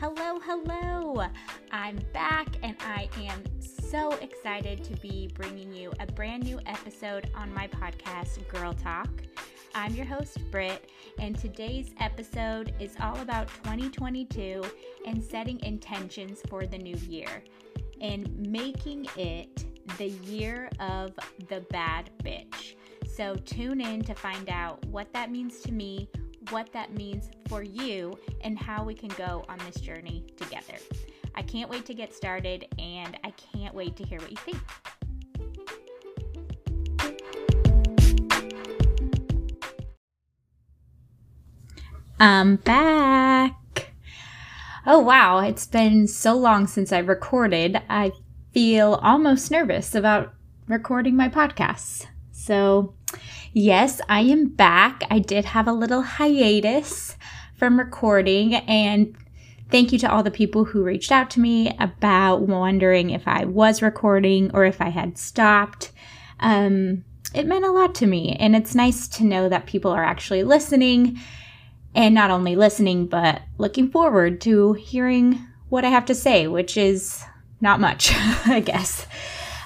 Hello, 0.00 0.38
hello. 0.38 1.26
I'm 1.72 1.98
back 2.12 2.46
and 2.62 2.76
I 2.86 3.08
am 3.20 3.42
so 3.58 4.12
excited 4.18 4.84
to 4.84 4.94
be 5.00 5.28
bringing 5.34 5.74
you 5.74 5.92
a 5.98 6.06
brand 6.06 6.44
new 6.44 6.60
episode 6.66 7.28
on 7.34 7.52
my 7.52 7.66
podcast, 7.66 8.46
Girl 8.46 8.72
Talk. 8.72 9.08
I'm 9.74 9.92
your 9.94 10.06
host, 10.06 10.38
Britt, 10.52 10.90
and 11.18 11.36
today's 11.36 11.94
episode 11.98 12.74
is 12.78 12.94
all 13.00 13.18
about 13.18 13.48
2022 13.64 14.62
and 15.04 15.20
setting 15.20 15.58
intentions 15.64 16.42
for 16.48 16.64
the 16.64 16.78
new 16.78 16.96
year 17.08 17.42
and 18.00 18.32
making 18.38 19.08
it 19.16 19.64
the 19.98 20.10
year 20.10 20.70
of 20.78 21.10
the 21.48 21.66
bad 21.70 22.10
bitch. 22.22 22.76
So 23.04 23.34
tune 23.34 23.80
in 23.80 24.02
to 24.02 24.14
find 24.14 24.48
out 24.48 24.86
what 24.86 25.12
that 25.12 25.32
means 25.32 25.58
to 25.62 25.72
me, 25.72 26.08
what 26.50 26.72
that 26.72 26.92
means 26.94 27.30
for 27.48 27.62
you, 27.62 28.18
and 28.42 28.58
how 28.58 28.84
we 28.84 28.94
can 28.94 29.10
go 29.10 29.44
on 29.48 29.58
this 29.66 29.80
journey 29.80 30.24
together. 30.36 30.74
I 31.34 31.42
can't 31.42 31.70
wait 31.70 31.86
to 31.86 31.94
get 31.94 32.14
started 32.14 32.66
and 32.78 33.16
I 33.22 33.30
can't 33.30 33.74
wait 33.74 33.96
to 33.96 34.04
hear 34.04 34.18
what 34.18 34.30
you 34.30 34.36
think. 34.38 34.58
I'm 42.20 42.56
back. 42.56 43.92
Oh 44.84 44.98
wow, 44.98 45.38
it's 45.38 45.66
been 45.66 46.08
so 46.08 46.34
long 46.34 46.66
since 46.66 46.92
I 46.92 46.98
recorded. 46.98 47.80
I 47.88 48.10
feel 48.52 48.94
almost 49.02 49.50
nervous 49.50 49.94
about 49.94 50.34
recording 50.66 51.14
my 51.14 51.28
podcasts. 51.28 52.06
So, 52.32 52.94
yes, 53.52 54.00
I 54.08 54.20
am 54.20 54.48
back. 54.48 55.02
I 55.10 55.18
did 55.18 55.44
have 55.46 55.66
a 55.66 55.72
little 55.72 56.02
hiatus 56.02 57.16
from 57.56 57.78
recording, 57.78 58.54
and 58.54 59.16
thank 59.70 59.92
you 59.92 59.98
to 60.00 60.10
all 60.10 60.22
the 60.22 60.30
people 60.30 60.64
who 60.64 60.82
reached 60.82 61.12
out 61.12 61.30
to 61.30 61.40
me 61.40 61.76
about 61.78 62.42
wondering 62.42 63.10
if 63.10 63.26
I 63.26 63.44
was 63.44 63.82
recording 63.82 64.50
or 64.54 64.64
if 64.64 64.80
I 64.80 64.88
had 64.88 65.18
stopped. 65.18 65.92
Um, 66.40 67.04
it 67.34 67.46
meant 67.46 67.64
a 67.64 67.72
lot 67.72 67.94
to 67.96 68.06
me, 68.06 68.36
and 68.38 68.56
it's 68.56 68.74
nice 68.74 69.08
to 69.08 69.24
know 69.24 69.48
that 69.48 69.66
people 69.66 69.90
are 69.90 70.04
actually 70.04 70.44
listening 70.44 71.18
and 71.94 72.14
not 72.14 72.30
only 72.30 72.56
listening, 72.56 73.06
but 73.06 73.42
looking 73.58 73.90
forward 73.90 74.40
to 74.42 74.74
hearing 74.74 75.46
what 75.68 75.84
I 75.84 75.88
have 75.88 76.06
to 76.06 76.14
say, 76.14 76.46
which 76.46 76.76
is 76.76 77.24
not 77.60 77.80
much, 77.80 78.12
I 78.46 78.60
guess. 78.60 79.06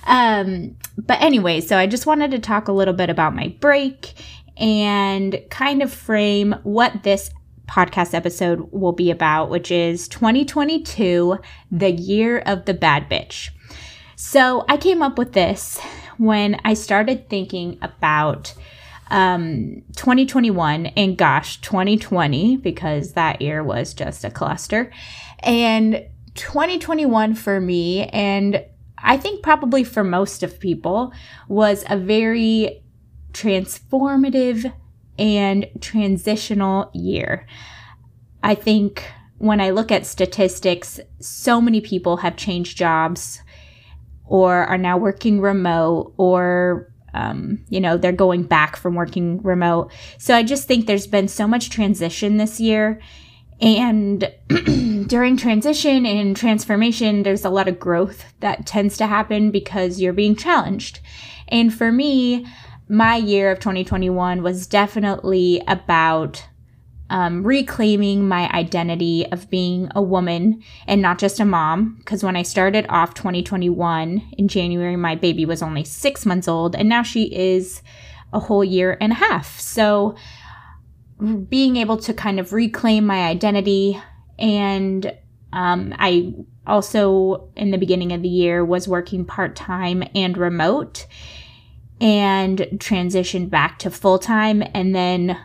Um, 0.05 0.77
but 0.99 1.21
anyway, 1.21 1.61
so 1.61 1.77
I 1.77 1.87
just 1.87 2.07
wanted 2.07 2.31
to 2.33 2.39
talk 2.39 2.69
a 2.69 2.73
little 2.73 2.95
bit 2.95 3.11
about 3.11 3.35
my 3.35 3.55
break 3.61 4.15
and 4.57 5.41
kind 5.51 5.83
of 5.83 5.93
frame 5.93 6.55
what 6.63 7.03
this 7.03 7.31
podcast 7.67 8.13
episode 8.13 8.69
will 8.71 8.93
be 8.93 9.11
about, 9.11 9.49
which 9.49 9.71
is 9.71 10.09
2022, 10.09 11.39
the 11.71 11.91
year 11.91 12.39
of 12.41 12.65
the 12.67 12.75
bad 12.75 13.09
bitch. 13.09 13.51
So 14.17 14.65
I 14.69 14.77
came 14.77 15.03
up 15.03 15.19
with 15.19 15.33
this 15.33 15.81
when 16.19 16.61
I 16.65 16.75
started 16.75 17.29
thinking 17.29 17.79
about 17.81 18.55
um, 19.11 19.83
2021 19.97 20.87
and 20.87 21.17
gosh, 21.17 21.61
2020, 21.61 22.57
because 22.59 23.13
that 23.13 23.43
year 23.43 23.63
was 23.63 23.95
just 23.95 24.25
a 24.25 24.31
cluster. 24.31 24.91
And 25.41 26.05
2021 26.35 27.35
for 27.35 27.61
me, 27.61 28.07
and 28.07 28.65
I 29.03 29.17
think 29.17 29.43
probably 29.43 29.85
for 29.85 30.05
most 30.05 30.43
of 30.43 30.61
people, 30.61 31.13
was 31.49 31.85
a 31.89 31.97
very 31.97 32.83
transformative 33.33 34.73
and 35.19 35.67
transitional 35.81 36.91
year. 36.95 37.47
I 38.43 38.55
think 38.55 39.05
when 39.39 39.61
I 39.61 39.71
look 39.71 39.91
at 39.91 40.07
statistics, 40.07 41.01
so 41.21 41.61
many 41.61 41.81
people 41.81 42.19
have 42.19 42.37
changed 42.37 42.77
jobs 42.77 43.43
or 44.27 44.65
are 44.65 44.79
now 44.79 44.97
working 44.97 45.41
remote 45.41 46.15
or 46.17 46.93
um, 47.15 47.63
you 47.69 47.81
know 47.81 47.97
they're 47.97 48.13
going 48.13 48.45
back 48.45 48.77
from 48.77 48.95
working 48.95 49.43
remote 49.43 49.93
so 50.17 50.35
i 50.35 50.43
just 50.43 50.67
think 50.67 50.87
there's 50.87 51.07
been 51.07 51.29
so 51.29 51.47
much 51.47 51.69
transition 51.69 52.39
this 52.39 52.59
year 52.59 52.99
and 53.63 54.31
during 55.09 55.37
transition 55.37 56.05
and 56.05 56.37
transformation, 56.37 57.23
there's 57.23 57.45
a 57.45 57.51
lot 57.51 57.69
of 57.69 57.79
growth 57.79 58.25
that 58.41 58.67
tends 58.67 58.97
to 58.97 59.07
happen 59.07 59.51
because 59.51 60.01
you're 60.01 60.13
being 60.13 60.35
challenged. 60.35 61.01
And 61.49 61.73
for 61.73 61.93
me, 61.93 62.47
my 62.89 63.17
year 63.17 63.51
of 63.51 63.61
2021 63.61 64.43
was 64.43 64.67
definitely 64.67 65.63
about 65.69 66.45
um, 67.09 67.43
reclaiming 67.43 68.27
my 68.27 68.51
identity 68.51 69.27
of 69.31 69.49
being 69.51 69.91
a 69.95 70.03
woman 70.03 70.63
and 70.87 71.03
not 71.03 71.19
just 71.19 71.39
a 71.41 71.45
mom. 71.45 71.97
Because 71.99 72.25
when 72.25 72.37
I 72.37 72.43
started 72.43 72.87
off 72.89 73.15
2021 73.15 74.31
in 74.39 74.49
January, 74.49 74.97
my 74.97 75.15
baby 75.15 75.45
was 75.45 75.63
only 75.63 75.85
six 75.85 76.27
months 76.27 76.49
old, 76.49 76.75
and 76.75 76.89
now 76.89 77.03
she 77.03 77.25
is 77.35 77.83
a 78.33 78.41
whole 78.41 78.65
year 78.65 78.97
and 79.01 79.13
a 79.13 79.17
half. 79.17 79.61
So, 79.61 80.17
being 81.49 81.77
able 81.77 81.97
to 81.99 82.13
kind 82.13 82.41
of 82.41 82.53
reclaim 82.53 83.07
my 83.07 83.27
identity. 83.27 84.01
And 84.39 85.17
um, 85.53 85.95
I 85.99 86.35
also, 86.67 87.49
in 87.57 87.71
the 87.71 87.79
beginning 87.79 88.13
of 88.13 88.23
the 88.23 88.29
year, 88.29 88.65
was 88.65 88.89
working 88.89 89.25
part 89.25 89.55
time 89.55 90.03
and 90.15 90.37
remote 90.37 91.07
and 92.01 92.59
transitioned 92.77 93.51
back 93.51 93.79
to 93.81 93.91
full 93.91 94.19
time 94.19 94.63
and 94.75 94.95
then 94.95 95.39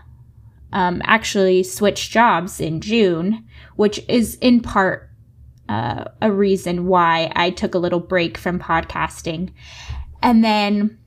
um, 0.74 1.02
actually 1.06 1.64
switched 1.64 2.12
jobs 2.12 2.60
in 2.60 2.82
June, 2.82 3.46
which 3.76 4.00
is 4.08 4.36
in 4.36 4.62
part 4.62 5.10
uh, 5.70 6.06
a 6.22 6.32
reason 6.32 6.88
why 6.88 7.32
I 7.36 7.52
took 7.52 7.76
a 7.76 7.80
little 7.80 8.00
break 8.00 8.38
from 8.38 8.60
podcasting. 8.60 9.52
And 10.22 10.44
then 10.44 10.98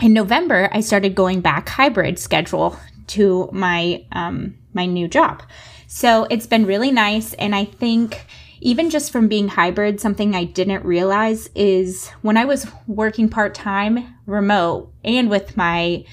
in 0.00 0.12
November, 0.12 0.68
I 0.72 0.80
started 0.80 1.14
going 1.14 1.40
back 1.40 1.68
hybrid 1.68 2.18
schedule 2.18 2.78
to 3.08 3.48
my 3.52 4.04
um, 4.12 4.56
my 4.72 4.86
new 4.86 5.08
job. 5.08 5.42
So 5.86 6.24
it's 6.24 6.46
been 6.46 6.66
really 6.66 6.90
nice, 6.90 7.34
and 7.34 7.54
I 7.54 7.64
think 7.64 8.26
even 8.60 8.90
just 8.90 9.12
from 9.12 9.28
being 9.28 9.48
hybrid, 9.48 10.00
something 10.00 10.34
I 10.34 10.44
didn't 10.44 10.84
realize 10.84 11.48
is 11.54 12.08
when 12.22 12.36
I 12.36 12.44
was 12.44 12.66
working 12.86 13.28
part 13.28 13.54
time 13.54 14.16
remote 14.26 14.92
and 15.04 15.30
with 15.30 15.56
my 15.56 16.04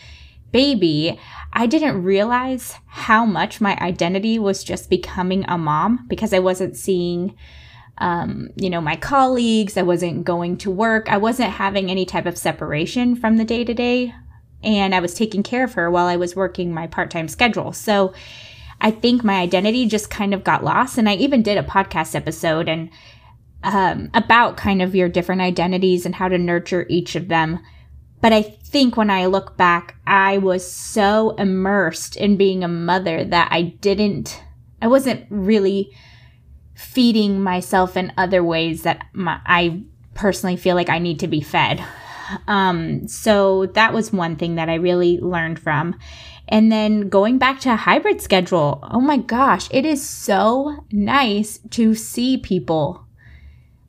baby, 0.51 1.19
I 1.51 1.65
didn't 1.65 2.03
realize 2.03 2.75
how 2.85 3.25
much 3.25 3.59
my 3.59 3.77
identity 3.81 4.37
was 4.39 4.63
just 4.63 4.89
becoming 4.89 5.45
a 5.47 5.57
mom 5.57 6.05
because 6.07 6.33
I 6.33 6.39
wasn't 6.39 6.77
seeing, 6.77 7.35
um, 7.97 8.49
you 8.55 8.69
know, 8.69 8.81
my 8.81 8.95
colleagues. 8.95 9.77
I 9.77 9.81
wasn't 9.81 10.25
going 10.25 10.57
to 10.57 10.71
work. 10.71 11.09
I 11.09 11.17
wasn't 11.17 11.51
having 11.51 11.89
any 11.89 12.05
type 12.05 12.25
of 12.25 12.37
separation 12.37 13.15
from 13.15 13.37
the 13.37 13.45
day 13.45 13.63
to 13.63 13.73
day 13.73 14.13
and 14.63 14.95
I 14.95 14.99
was 14.99 15.13
taking 15.13 15.43
care 15.43 15.63
of 15.63 15.73
her 15.73 15.89
while 15.91 16.07
I 16.07 16.15
was 16.15 16.35
working 16.35 16.73
my 16.73 16.87
part 16.87 17.11
time 17.11 17.27
schedule. 17.27 17.73
So 17.73 18.13
I 18.81 18.91
think 18.91 19.23
my 19.23 19.35
identity 19.35 19.85
just 19.85 20.09
kind 20.09 20.33
of 20.33 20.43
got 20.43 20.63
lost. 20.63 20.97
And 20.97 21.07
I 21.07 21.15
even 21.15 21.41
did 21.41 21.57
a 21.57 21.63
podcast 21.63 22.15
episode 22.15 22.67
and 22.67 22.89
um, 23.63 24.09
about 24.13 24.57
kind 24.57 24.81
of 24.81 24.93
your 24.93 25.07
different 25.07 25.41
identities 25.41 26.05
and 26.05 26.15
how 26.15 26.27
to 26.27 26.37
nurture 26.37 26.85
each 26.89 27.15
of 27.15 27.29
them. 27.29 27.59
But 28.19 28.33
I 28.33 28.41
think 28.41 28.95
when 28.95 29.09
I 29.09 29.25
look 29.25 29.57
back, 29.57 29.95
I 30.07 30.37
was 30.37 30.69
so 30.69 31.31
immersed 31.31 32.15
in 32.15 32.37
being 32.37 32.63
a 32.63 32.69
mother 32.69 33.23
that 33.23 33.49
I 33.51 33.61
didn't, 33.61 34.41
I 34.81 34.87
wasn't 34.87 35.25
really 35.29 35.93
feeding 36.73 37.41
myself 37.41 37.95
in 37.95 38.13
other 38.17 38.43
ways 38.43 38.83
that 38.83 39.07
my, 39.13 39.39
I 39.45 39.83
personally 40.13 40.57
feel 40.57 40.75
like 40.75 40.89
I 40.89 40.99
need 40.99 41.19
to 41.19 41.27
be 41.27 41.41
fed. 41.41 41.83
Um, 42.47 43.07
so 43.07 43.67
that 43.67 43.93
was 43.93 44.13
one 44.13 44.35
thing 44.35 44.55
that 44.55 44.69
I 44.69 44.75
really 44.75 45.19
learned 45.19 45.59
from. 45.59 45.95
And 46.47 46.71
then 46.71 47.09
going 47.09 47.37
back 47.37 47.59
to 47.61 47.73
a 47.73 47.77
hybrid 47.77 48.21
schedule, 48.21 48.79
oh 48.91 48.99
my 48.99 49.17
gosh, 49.17 49.67
it 49.71 49.85
is 49.85 50.07
so 50.07 50.85
nice 50.91 51.59
to 51.71 51.95
see 51.95 52.37
people. 52.37 53.05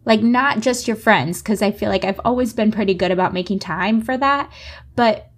Like, 0.05 0.23
not 0.23 0.61
just 0.61 0.87
your 0.87 0.97
friends, 0.97 1.43
because 1.43 1.63
I 1.63 1.71
feel 1.71 1.89
like 1.89 2.05
I've 2.05 2.21
always 2.25 2.53
been 2.53 2.71
pretty 2.71 2.95
good 2.95 3.11
about 3.11 3.33
making 3.33 3.59
time 3.59 4.03
for 4.03 4.17
that, 4.19 4.53
but 4.95 5.31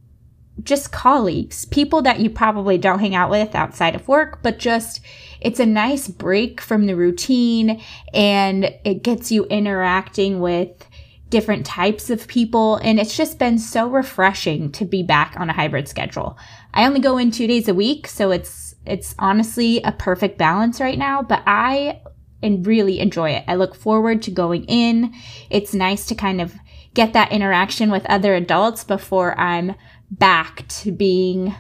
just 0.62 0.93
colleagues, 0.93 1.64
people 1.67 2.02
that 2.02 2.20
you 2.20 2.31
probably 2.31 2.79
don't 2.79 2.99
hang 2.99 3.14
out 3.14 3.31
with 3.31 3.55
outside 3.55 3.94
of 3.94 4.09
work, 4.09 4.43
but 4.43 4.59
just 4.59 5.00
it's 5.41 5.61
a 5.61 5.67
nice 5.67 6.09
break 6.09 6.61
from 6.61 6.87
the 6.87 6.97
routine 6.97 7.82
and 8.14 8.75
it 8.85 9.02
gets 9.02 9.31
you 9.31 9.44
interacting 9.47 10.41
with 10.41 10.88
different 11.31 11.67
types 11.67 12.11
of 12.11 12.28
people. 12.28 12.76
And 12.76 13.00
it's 13.00 13.17
just 13.17 13.38
been 13.38 13.58
so 13.58 13.88
refreshing 13.88 14.70
to 14.73 14.84
be 14.84 15.02
back 15.02 15.34
on 15.37 15.50
a 15.50 15.52
hybrid 15.52 15.88
schedule. 15.88 16.38
I 16.73 16.87
only 16.87 17.00
go 17.00 17.19
in 17.19 17.31
two 17.31 17.46
days 17.46 17.69
a 17.69 17.75
week, 17.75 18.06
so 18.06 18.31
it's 18.31 18.75
it's 18.84 19.14
honestly 19.19 19.82
a 19.82 19.90
perfect 19.90 20.38
balance 20.38 20.81
right 20.81 20.99
now, 20.99 21.23
but 21.23 21.43
I 21.46 22.00
and 22.43 22.67
really 22.67 23.00
enjoy 23.00 23.31
it. 23.31 23.44
I 23.49 23.56
look 23.56 23.75
forward 23.75 24.23
to 24.23 24.31
going 24.31 24.64
in. 24.64 25.12
It's 25.50 25.75
nice 25.75 26.06
to 26.06 26.14
kind 26.14 26.40
of 26.40 26.55
get 26.94 27.12
that 27.12 27.32
interaction 27.32 27.90
with 27.90 28.06
other 28.06 28.34
adults 28.34 28.84
before 28.84 29.38
I'm 29.38 29.75
back 30.11 30.67
to 30.69 30.93
being, 30.93 31.55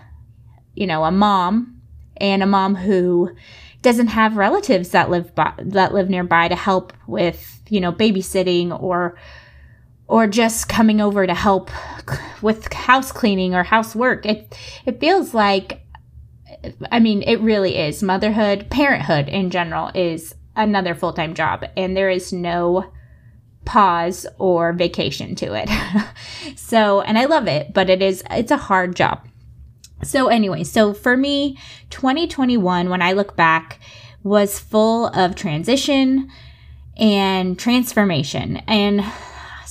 you 0.74 0.86
know, 0.86 1.04
a 1.04 1.10
mom 1.10 1.80
and 2.18 2.42
a 2.42 2.46
mom 2.46 2.76
who 2.76 3.34
doesn't 3.82 4.08
have 4.08 4.36
relatives 4.36 4.90
that 4.90 5.10
live 5.10 5.34
by, 5.34 5.52
that 5.58 5.92
live 5.92 6.08
nearby 6.08 6.48
to 6.48 6.56
help 6.56 6.92
with, 7.06 7.60
you 7.68 7.80
know, 7.80 7.92
babysitting 7.92 8.80
or 8.80 9.16
or 10.08 10.26
just 10.26 10.68
coming 10.68 11.00
over 11.00 11.26
to 11.26 11.34
help 11.34 11.70
with 12.42 12.72
house 12.72 13.12
cleaning 13.12 13.54
or 13.54 13.64
housework. 13.64 14.24
It 14.26 14.56
it 14.84 15.00
feels 15.00 15.34
like 15.34 15.82
I 16.90 17.00
mean, 17.00 17.22
it 17.22 17.40
really 17.40 17.76
is. 17.76 18.02
Motherhood, 18.02 18.70
parenthood 18.70 19.28
in 19.28 19.50
general 19.50 19.90
is 19.94 20.34
another 20.54 20.94
full-time 20.94 21.34
job 21.34 21.64
and 21.76 21.96
there 21.96 22.10
is 22.10 22.32
no 22.32 22.92
pause 23.64 24.26
or 24.38 24.72
vacation 24.72 25.34
to 25.34 25.52
it. 25.52 25.68
so, 26.56 27.02
and 27.02 27.18
I 27.18 27.26
love 27.26 27.46
it, 27.48 27.74
but 27.74 27.90
it 27.90 28.00
is 28.00 28.22
it's 28.30 28.50
a 28.50 28.56
hard 28.56 28.96
job. 28.96 29.26
So 30.02 30.28
anyway, 30.28 30.64
so 30.64 30.92
for 30.94 31.16
me, 31.16 31.58
2021 31.90 32.88
when 32.88 33.02
I 33.02 33.12
look 33.12 33.36
back 33.36 33.80
was 34.22 34.58
full 34.58 35.06
of 35.08 35.34
transition 35.34 36.30
and 36.96 37.58
transformation. 37.58 38.58
And 38.68 39.04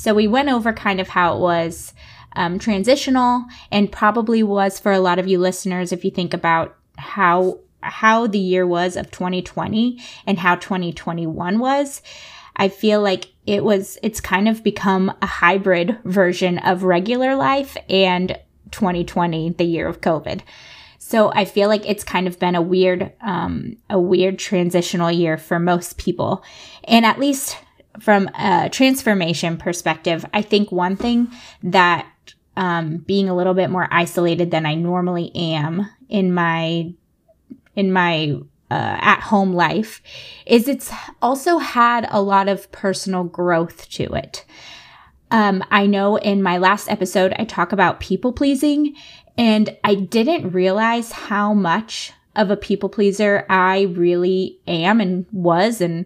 so 0.05 0.13
we 0.13 0.27
went 0.27 0.49
over 0.49 0.71
kind 0.71 0.99
of 0.99 1.09
how 1.09 1.35
it 1.35 1.39
was 1.39 1.91
um, 2.35 2.59
transitional 2.59 3.43
and 3.71 3.91
probably 3.91 4.43
was 4.43 4.79
for 4.79 4.91
a 4.91 4.99
lot 4.99 5.17
of 5.17 5.27
you 5.27 5.39
listeners 5.39 5.91
if 5.91 6.05
you 6.05 6.11
think 6.11 6.31
about 6.31 6.77
how 6.95 7.57
how 7.81 8.27
the 8.27 8.37
year 8.37 8.67
was 8.67 8.97
of 8.97 9.09
2020 9.09 9.99
and 10.27 10.37
how 10.37 10.57
2021 10.57 11.57
was. 11.57 12.03
I 12.55 12.69
feel 12.69 13.01
like 13.01 13.29
it 13.47 13.63
was 13.63 13.97
it's 14.03 14.21
kind 14.21 14.47
of 14.47 14.63
become 14.63 15.11
a 15.23 15.25
hybrid 15.25 15.97
version 16.05 16.59
of 16.59 16.83
regular 16.83 17.35
life 17.35 17.75
and 17.89 18.37
2020, 18.69 19.53
the 19.53 19.63
year 19.63 19.87
of 19.87 20.01
COVID. 20.01 20.41
So 20.99 21.31
I 21.33 21.45
feel 21.45 21.67
like 21.67 21.89
it's 21.89 22.03
kind 22.03 22.27
of 22.27 22.37
been 22.37 22.53
a 22.53 22.61
weird, 22.61 23.11
um, 23.21 23.77
a 23.89 23.99
weird 23.99 24.37
transitional 24.37 25.09
year 25.09 25.39
for 25.39 25.57
most 25.57 25.97
people. 25.97 26.43
And 26.83 27.07
at 27.07 27.19
least 27.19 27.57
from 27.99 28.27
a 28.29 28.69
transformation 28.69 29.57
perspective, 29.57 30.25
I 30.33 30.41
think 30.41 30.71
one 30.71 30.95
thing 30.95 31.31
that 31.63 32.07
um, 32.57 32.97
being 32.97 33.29
a 33.29 33.35
little 33.35 33.53
bit 33.53 33.69
more 33.69 33.87
isolated 33.91 34.51
than 34.51 34.65
I 34.65 34.75
normally 34.75 35.35
am 35.35 35.89
in 36.09 36.33
my 36.33 36.93
in 37.75 37.91
my 37.91 38.37
uh, 38.71 38.97
at 38.99 39.19
home 39.19 39.53
life 39.53 40.01
is 40.45 40.67
it's 40.67 40.91
also 41.21 41.57
had 41.57 42.07
a 42.09 42.21
lot 42.21 42.47
of 42.47 42.71
personal 42.71 43.23
growth 43.23 43.89
to 43.89 44.13
it. 44.13 44.45
Um, 45.31 45.63
I 45.69 45.85
know 45.85 46.15
in 46.15 46.41
my 46.41 46.57
last 46.57 46.89
episode, 46.89 47.33
I 47.37 47.45
talk 47.45 47.71
about 47.71 47.99
people 47.99 48.31
pleasing, 48.31 48.95
and 49.37 49.75
I 49.83 49.95
didn't 49.95 50.51
realize 50.51 51.11
how 51.11 51.53
much 51.53 52.13
of 52.35 52.51
a 52.51 52.57
people 52.57 52.89
pleaser 52.89 53.45
I 53.49 53.83
really 53.83 54.59
am 54.67 55.01
and 55.01 55.25
was 55.31 55.81
and 55.81 56.05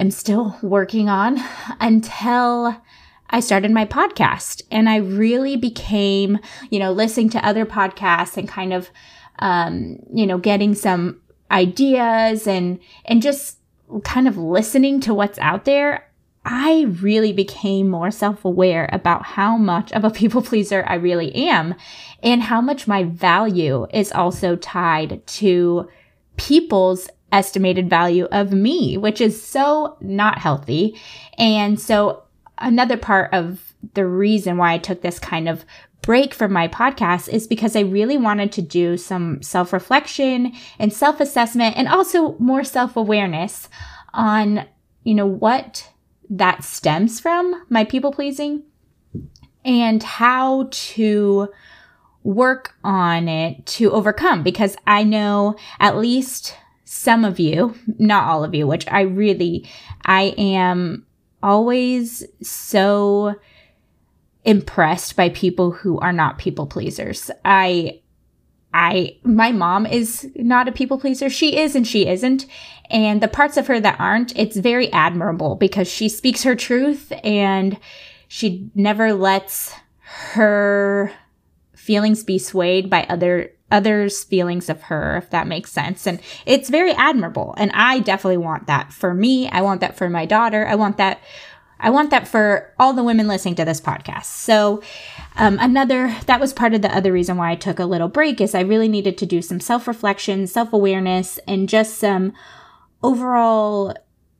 am 0.00 0.10
still 0.10 0.56
working 0.62 1.08
on 1.08 1.38
until 1.78 2.80
I 3.28 3.40
started 3.40 3.70
my 3.70 3.84
podcast. 3.84 4.62
And 4.70 4.88
I 4.88 4.96
really 4.96 5.56
became, 5.56 6.38
you 6.70 6.78
know, 6.78 6.92
listening 6.92 7.30
to 7.30 7.46
other 7.46 7.64
podcasts 7.64 8.36
and 8.36 8.48
kind 8.48 8.72
of, 8.72 8.90
um, 9.38 9.98
you 10.12 10.26
know, 10.26 10.38
getting 10.38 10.74
some 10.74 11.20
ideas 11.50 12.46
and, 12.46 12.80
and 13.04 13.22
just 13.22 13.58
kind 14.04 14.26
of 14.26 14.36
listening 14.36 15.00
to 15.00 15.14
what's 15.14 15.38
out 15.38 15.64
there. 15.64 16.06
I 16.44 16.86
really 17.00 17.32
became 17.32 17.88
more 17.88 18.10
self 18.10 18.44
aware 18.44 18.88
about 18.92 19.24
how 19.24 19.56
much 19.56 19.92
of 19.92 20.04
a 20.04 20.10
people 20.20 20.42
pleaser 20.42 20.84
I 20.88 20.94
really 20.94 21.34
am 21.34 21.74
and 22.22 22.42
how 22.42 22.60
much 22.60 22.88
my 22.88 23.04
value 23.04 23.86
is 23.92 24.10
also 24.10 24.56
tied 24.56 25.24
to 25.26 25.88
people's 26.36 27.10
estimated 27.32 27.88
value 27.88 28.26
of 28.32 28.52
me, 28.52 28.96
which 28.96 29.20
is 29.20 29.40
so 29.42 29.96
not 30.00 30.38
healthy. 30.38 30.98
And 31.38 31.80
so, 31.80 32.24
another 32.58 32.96
part 32.96 33.32
of 33.32 33.74
the 33.94 34.06
reason 34.06 34.56
why 34.56 34.74
I 34.74 34.78
took 34.78 35.00
this 35.00 35.18
kind 35.18 35.48
of 35.48 35.64
break 36.02 36.34
from 36.34 36.52
my 36.52 36.68
podcast 36.68 37.28
is 37.28 37.46
because 37.46 37.76
I 37.76 37.80
really 37.80 38.16
wanted 38.16 38.52
to 38.52 38.62
do 38.62 38.96
some 38.96 39.42
self 39.42 39.72
reflection 39.72 40.52
and 40.78 40.92
self 40.92 41.20
assessment 41.20 41.76
and 41.76 41.88
also 41.88 42.36
more 42.38 42.64
self 42.64 42.96
awareness 42.96 43.68
on, 44.12 44.66
you 45.04 45.14
know, 45.14 45.26
what 45.26 45.90
that 46.28 46.62
stems 46.64 47.20
from 47.20 47.64
my 47.68 47.84
people 47.84 48.12
pleasing 48.12 48.62
and 49.64 50.02
how 50.02 50.68
to 50.70 51.48
work 52.22 52.74
on 52.84 53.28
it 53.28 53.64
to 53.66 53.90
overcome 53.90 54.42
because 54.42 54.76
I 54.86 55.04
know 55.04 55.56
at 55.80 55.96
least 55.96 56.54
some 56.92 57.24
of 57.24 57.38
you, 57.38 57.72
not 58.00 58.28
all 58.28 58.42
of 58.42 58.52
you, 58.52 58.66
which 58.66 58.84
I 58.88 59.02
really, 59.02 59.64
I 60.04 60.34
am 60.36 61.06
always 61.40 62.24
so 62.42 63.36
impressed 64.44 65.14
by 65.14 65.28
people 65.28 65.70
who 65.70 66.00
are 66.00 66.12
not 66.12 66.38
people 66.38 66.66
pleasers. 66.66 67.30
I 67.44 68.00
I 68.74 69.18
my 69.22 69.52
mom 69.52 69.86
is 69.86 70.32
not 70.34 70.66
a 70.66 70.72
people 70.72 70.98
pleaser. 70.98 71.30
She 71.30 71.58
is 71.58 71.76
and 71.76 71.86
she 71.86 72.08
isn't. 72.08 72.46
And 72.90 73.20
the 73.20 73.28
parts 73.28 73.56
of 73.56 73.68
her 73.68 73.78
that 73.78 74.00
aren't, 74.00 74.36
it's 74.36 74.56
very 74.56 74.92
admirable 74.92 75.54
because 75.54 75.86
she 75.86 76.08
speaks 76.08 76.42
her 76.42 76.56
truth 76.56 77.12
and 77.22 77.78
she 78.26 78.68
never 78.74 79.12
lets 79.12 79.72
her 80.32 81.12
feelings 81.76 82.24
be 82.24 82.40
swayed 82.40 82.90
by 82.90 83.04
other 83.04 83.52
others' 83.70 84.24
feelings 84.24 84.68
of 84.68 84.82
her, 84.82 85.16
if 85.16 85.30
that 85.30 85.46
makes 85.46 85.72
sense. 85.72 86.06
And 86.06 86.20
it's 86.46 86.68
very 86.68 86.92
admirable. 86.92 87.54
And 87.56 87.70
I 87.72 88.00
definitely 88.00 88.38
want 88.38 88.66
that 88.66 88.92
for 88.92 89.14
me. 89.14 89.48
I 89.50 89.62
want 89.62 89.80
that 89.80 89.96
for 89.96 90.08
my 90.08 90.26
daughter. 90.26 90.66
I 90.66 90.74
want 90.74 90.96
that 90.96 91.20
I 91.82 91.90
want 91.90 92.10
that 92.10 92.28
for 92.28 92.72
all 92.78 92.92
the 92.92 93.02
women 93.02 93.26
listening 93.26 93.54
to 93.56 93.64
this 93.64 93.80
podcast. 93.80 94.26
So, 94.26 94.82
um, 95.36 95.58
another, 95.60 96.14
that 96.26 96.40
was 96.40 96.52
part 96.52 96.74
of 96.74 96.82
the 96.82 96.94
other 96.94 97.12
reason 97.12 97.38
why 97.38 97.50
I 97.50 97.56
took 97.56 97.78
a 97.78 97.86
little 97.86 98.08
break 98.08 98.40
is 98.40 98.54
I 98.54 98.60
really 98.60 98.88
needed 98.88 99.16
to 99.18 99.26
do 99.26 99.40
some 99.40 99.60
self 99.60 99.88
reflection, 99.88 100.46
self 100.46 100.72
awareness, 100.72 101.38
and 101.48 101.68
just 101.68 101.98
some 101.98 102.34
overall 103.02 103.94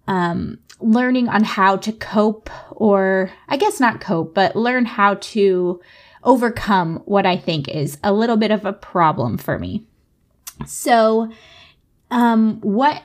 um, 0.07 0.59
learning 0.81 1.29
on 1.29 1.45
how 1.45 1.77
to 1.79 1.93
cope, 1.93 2.51
or 2.73 3.31
I 3.49 3.57
guess 3.57 3.81
not 3.81 4.01
cope, 4.01 4.35
but 4.35 4.55
learn 4.57 4.85
how 4.85 5.15
to 5.15 5.81
overcome 6.23 7.03
what 7.05 7.27
I 7.27 7.37
think 7.37 7.69
is 7.69 7.99
a 8.03 8.13
little 8.13 8.37
bit 8.37 8.51
of 8.51 8.65
a 8.65 8.73
problem 8.73 9.39
for 9.39 9.59
me. 9.59 9.87
So, 10.67 11.31
um, 12.11 12.61
what 12.61 13.03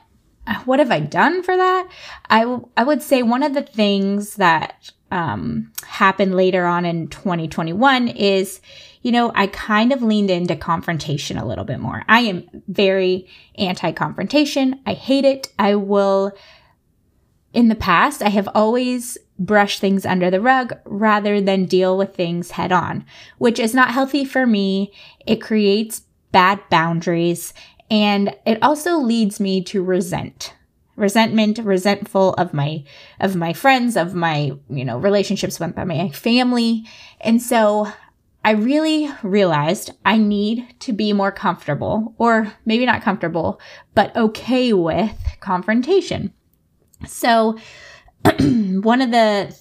what 0.66 0.80
have 0.80 0.92
I 0.92 1.00
done 1.00 1.42
for 1.42 1.56
that? 1.56 1.90
I, 2.30 2.42
w- 2.42 2.70
I 2.78 2.84
would 2.84 3.02
say 3.02 3.24
one 3.24 3.44
of 3.44 3.54
the 3.54 3.64
things 3.64 4.36
that 4.36 4.92
um, 5.12 5.72
happened 5.84 6.36
later 6.36 6.66
on 6.66 6.86
in 6.86 7.08
2021 7.08 8.10
is, 8.10 8.62
you 9.02 9.12
know, 9.12 9.32
I 9.34 9.48
kind 9.48 9.92
of 9.92 10.04
leaned 10.04 10.30
into 10.30 10.56
confrontation 10.56 11.38
a 11.38 11.46
little 11.46 11.64
bit 11.64 11.80
more. 11.80 12.04
I 12.08 12.22
am 12.22 12.48
very 12.68 13.28
anti 13.56 13.92
confrontation. 13.92 14.80
I 14.86 14.94
hate 14.94 15.26
it. 15.26 15.52
I 15.58 15.76
will, 15.76 16.32
in 17.54 17.70
the 17.70 17.76
past, 17.76 18.22
I 18.22 18.30
have 18.30 18.50
always 18.54 19.18
brushed 19.38 19.82
things 19.82 20.06
under 20.06 20.32
the 20.32 20.42
rug 20.42 20.74
rather 20.86 21.42
than 21.42 21.66
deal 21.66 21.98
with 21.98 22.16
things 22.16 22.52
head 22.52 22.72
on, 22.72 23.06
which 23.38 23.60
is 23.60 23.74
not 23.74 23.92
healthy 23.92 24.26
for 24.26 24.46
me. 24.46 24.94
It 25.26 25.42
creates 25.42 26.04
bad 26.32 26.60
boundaries 26.70 27.54
and 27.90 28.36
it 28.46 28.58
also 28.62 28.98
leads 28.98 29.40
me 29.40 29.64
to 29.64 29.84
resent 29.84 30.54
resentment 30.96 31.58
resentful 31.60 32.34
of 32.34 32.54
my 32.54 32.84
of 33.20 33.36
my 33.36 33.52
friends 33.52 33.98
of 33.98 34.16
my 34.16 34.52
you 34.70 34.86
know 34.86 34.98
relationships 34.98 35.60
with 35.60 35.76
my 35.76 36.10
family 36.10 36.86
and 37.22 37.42
so 37.42 37.88
i 38.46 38.52
really 38.52 39.10
realized 39.22 39.92
i 40.06 40.18
need 40.18 40.66
to 40.80 40.94
be 40.94 41.12
more 41.12 41.32
comfortable 41.32 42.16
or 42.18 42.54
maybe 42.66 42.86
not 42.86 43.02
comfortable 43.02 43.60
but 43.94 44.16
okay 44.16 44.72
with 44.72 45.18
confrontation 45.42 46.34
so 47.06 47.58
one 48.82 49.02
of 49.02 49.12
the 49.12 49.56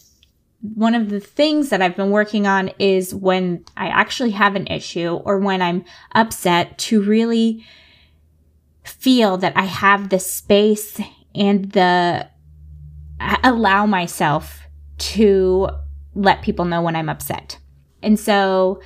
one 0.75 0.94
of 0.94 1.11
the 1.11 1.21
things 1.21 1.68
that 1.68 1.83
I've 1.83 1.97
been 1.97 2.11
working 2.11 2.47
on 2.47 2.71
is 2.78 3.14
when 3.14 3.66
I 3.76 3.88
actually 3.88 4.30
have 4.30 4.56
an 4.56 4.66
issue 4.66 5.21
or 5.25 5.38
when 5.38 5.61
I'm 5.61 5.85
upset 6.12 6.78
to 6.78 7.02
really 7.02 7.64
feel 8.83 9.37
that 9.38 9.54
I 9.56 9.64
have 9.64 10.09
the 10.09 10.18
space 10.18 10.99
and 11.35 11.71
the 11.73 12.30
allow 13.42 13.85
myself 13.85 14.62
to 14.97 15.68
let 16.14 16.42
people 16.42 16.64
know 16.64 16.80
when 16.80 16.97
I'm 16.97 17.11
upset. 17.11 17.59
And 18.02 18.18
so, 18.18 18.80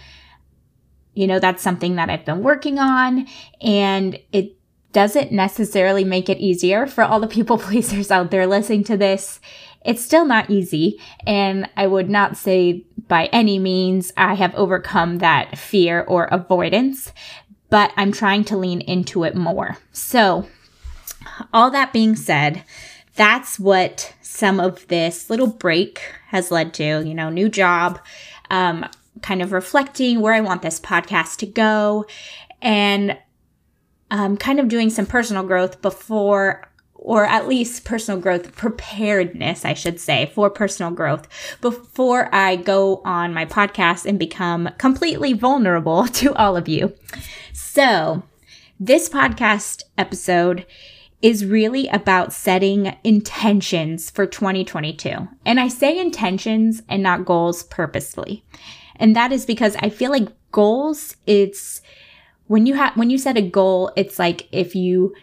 you 1.14 1.26
know, 1.26 1.38
that's 1.38 1.62
something 1.62 1.96
that 1.96 2.10
I've 2.10 2.24
been 2.24 2.42
working 2.42 2.78
on 2.78 3.28
and 3.60 4.18
it 4.32 4.58
doesn't 4.92 5.32
necessarily 5.32 6.04
make 6.04 6.28
it 6.28 6.38
easier 6.38 6.86
for 6.86 7.04
all 7.04 7.20
the 7.20 7.26
people 7.26 7.58
pleasers 7.58 8.10
out 8.10 8.30
there 8.30 8.46
listening 8.46 8.84
to 8.84 8.96
this. 8.96 9.40
It's 9.84 10.04
still 10.04 10.24
not 10.24 10.50
easy. 10.50 11.00
And 11.26 11.68
I 11.76 11.86
would 11.86 12.10
not 12.10 12.36
say 12.36 12.84
by 13.06 13.26
any 13.26 13.58
means 13.58 14.12
I 14.16 14.34
have 14.34 14.54
overcome 14.54 15.18
that 15.18 15.56
fear 15.58 16.02
or 16.02 16.24
avoidance, 16.26 17.12
but 17.70 17.92
I'm 17.96 18.12
trying 18.12 18.44
to 18.44 18.56
lean 18.56 18.80
into 18.82 19.24
it 19.24 19.34
more. 19.34 19.78
So, 19.92 20.46
all 21.52 21.70
that 21.70 21.92
being 21.92 22.16
said, 22.16 22.64
that's 23.14 23.58
what 23.58 24.14
some 24.20 24.60
of 24.60 24.86
this 24.88 25.28
little 25.30 25.46
break 25.46 26.00
has 26.28 26.50
led 26.50 26.74
to. 26.74 27.02
You 27.04 27.14
know, 27.14 27.30
new 27.30 27.48
job, 27.48 27.98
um, 28.50 28.86
kind 29.22 29.42
of 29.42 29.52
reflecting 29.52 30.20
where 30.20 30.34
I 30.34 30.40
want 30.40 30.62
this 30.62 30.80
podcast 30.80 31.36
to 31.38 31.46
go, 31.46 32.06
and 32.62 33.18
um, 34.10 34.36
kind 34.36 34.60
of 34.60 34.68
doing 34.68 34.90
some 34.90 35.06
personal 35.06 35.42
growth 35.42 35.82
before 35.82 36.67
or 36.98 37.24
at 37.24 37.48
least 37.48 37.84
personal 37.84 38.20
growth 38.20 38.54
preparedness, 38.56 39.64
I 39.64 39.72
should 39.72 40.00
say, 40.00 40.30
for 40.34 40.50
personal 40.50 40.90
growth 40.90 41.28
before 41.60 42.28
I 42.34 42.56
go 42.56 43.00
on 43.04 43.32
my 43.32 43.46
podcast 43.46 44.04
and 44.04 44.18
become 44.18 44.68
completely 44.78 45.32
vulnerable 45.32 46.06
to 46.18 46.34
all 46.34 46.56
of 46.56 46.68
you. 46.68 46.92
So, 47.52 48.24
this 48.80 49.08
podcast 49.08 49.84
episode 49.96 50.66
is 51.22 51.44
really 51.44 51.88
about 51.88 52.32
setting 52.32 52.96
intentions 53.02 54.10
for 54.10 54.26
2022. 54.26 55.28
And 55.44 55.58
I 55.58 55.68
say 55.68 55.98
intentions 55.98 56.82
and 56.88 57.02
not 57.02 57.24
goals 57.24 57.64
purposefully. 57.64 58.44
And 58.96 59.16
that 59.16 59.32
is 59.32 59.46
because 59.46 59.76
I 59.80 59.88
feel 59.88 60.10
like 60.10 60.28
goals, 60.52 61.16
it's 61.26 61.80
when 62.46 62.66
you 62.66 62.74
have, 62.74 62.96
when 62.96 63.10
you 63.10 63.18
set 63.18 63.36
a 63.36 63.42
goal, 63.42 63.92
it's 63.96 64.18
like 64.18 64.48
if 64.52 64.74
you 64.74 65.14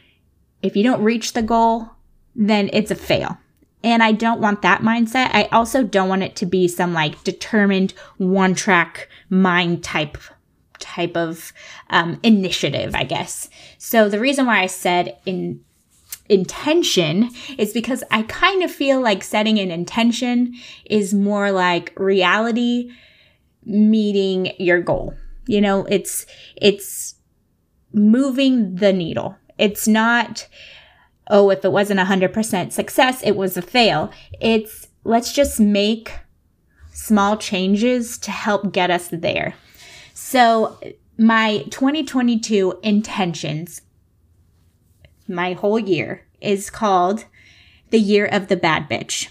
if 0.65 0.75
you 0.75 0.83
don't 0.83 1.03
reach 1.03 1.33
the 1.33 1.43
goal, 1.43 1.91
then 2.35 2.69
it's 2.73 2.91
a 2.91 2.95
fail. 2.95 3.37
And 3.83 4.01
I 4.01 4.13
don't 4.13 4.41
want 4.41 4.63
that 4.63 4.81
mindset. 4.81 5.29
I 5.31 5.43
also 5.51 5.83
don't 5.83 6.09
want 6.09 6.23
it 6.23 6.35
to 6.37 6.47
be 6.47 6.67
some 6.67 6.91
like 6.91 7.23
determined 7.23 7.93
one 8.17 8.55
track 8.55 9.07
mind 9.29 9.83
type 9.83 10.17
type 10.79 11.15
of 11.15 11.53
um, 11.91 12.19
initiative, 12.23 12.95
I 12.95 13.03
guess. 13.03 13.47
So 13.77 14.09
the 14.09 14.19
reason 14.19 14.47
why 14.47 14.61
I 14.61 14.65
said 14.65 15.17
in 15.25 15.63
intention 16.27 17.29
is 17.59 17.71
because 17.71 18.03
I 18.09 18.23
kind 18.23 18.63
of 18.63 18.71
feel 18.71 18.99
like 18.99 19.23
setting 19.23 19.59
an 19.59 19.69
intention 19.69 20.55
is 20.85 21.13
more 21.13 21.51
like 21.51 21.93
reality 21.95 22.91
meeting 23.63 24.51
your 24.57 24.81
goal. 24.81 25.13
You 25.45 25.61
know, 25.61 25.85
it's 25.85 26.25
it's 26.55 27.15
moving 27.93 28.75
the 28.75 28.91
needle. 28.91 29.37
It's 29.57 29.87
not, 29.87 30.47
oh, 31.29 31.49
if 31.49 31.63
it 31.63 31.71
wasn't 31.71 31.99
100% 31.99 32.71
success, 32.71 33.21
it 33.23 33.35
was 33.35 33.57
a 33.57 33.61
fail. 33.61 34.11
It's 34.39 34.87
let's 35.03 35.31
just 35.33 35.59
make 35.59 36.11
small 36.91 37.37
changes 37.37 38.17
to 38.19 38.31
help 38.31 38.71
get 38.71 38.89
us 38.89 39.09
there. 39.09 39.53
So, 40.13 40.79
my 41.17 41.63
2022 41.69 42.79
intentions, 42.83 43.81
my 45.27 45.53
whole 45.53 45.79
year, 45.79 46.25
is 46.41 46.69
called 46.69 47.25
the 47.89 47.99
year 47.99 48.25
of 48.25 48.47
the 48.47 48.57
bad 48.57 48.89
bitch. 48.89 49.29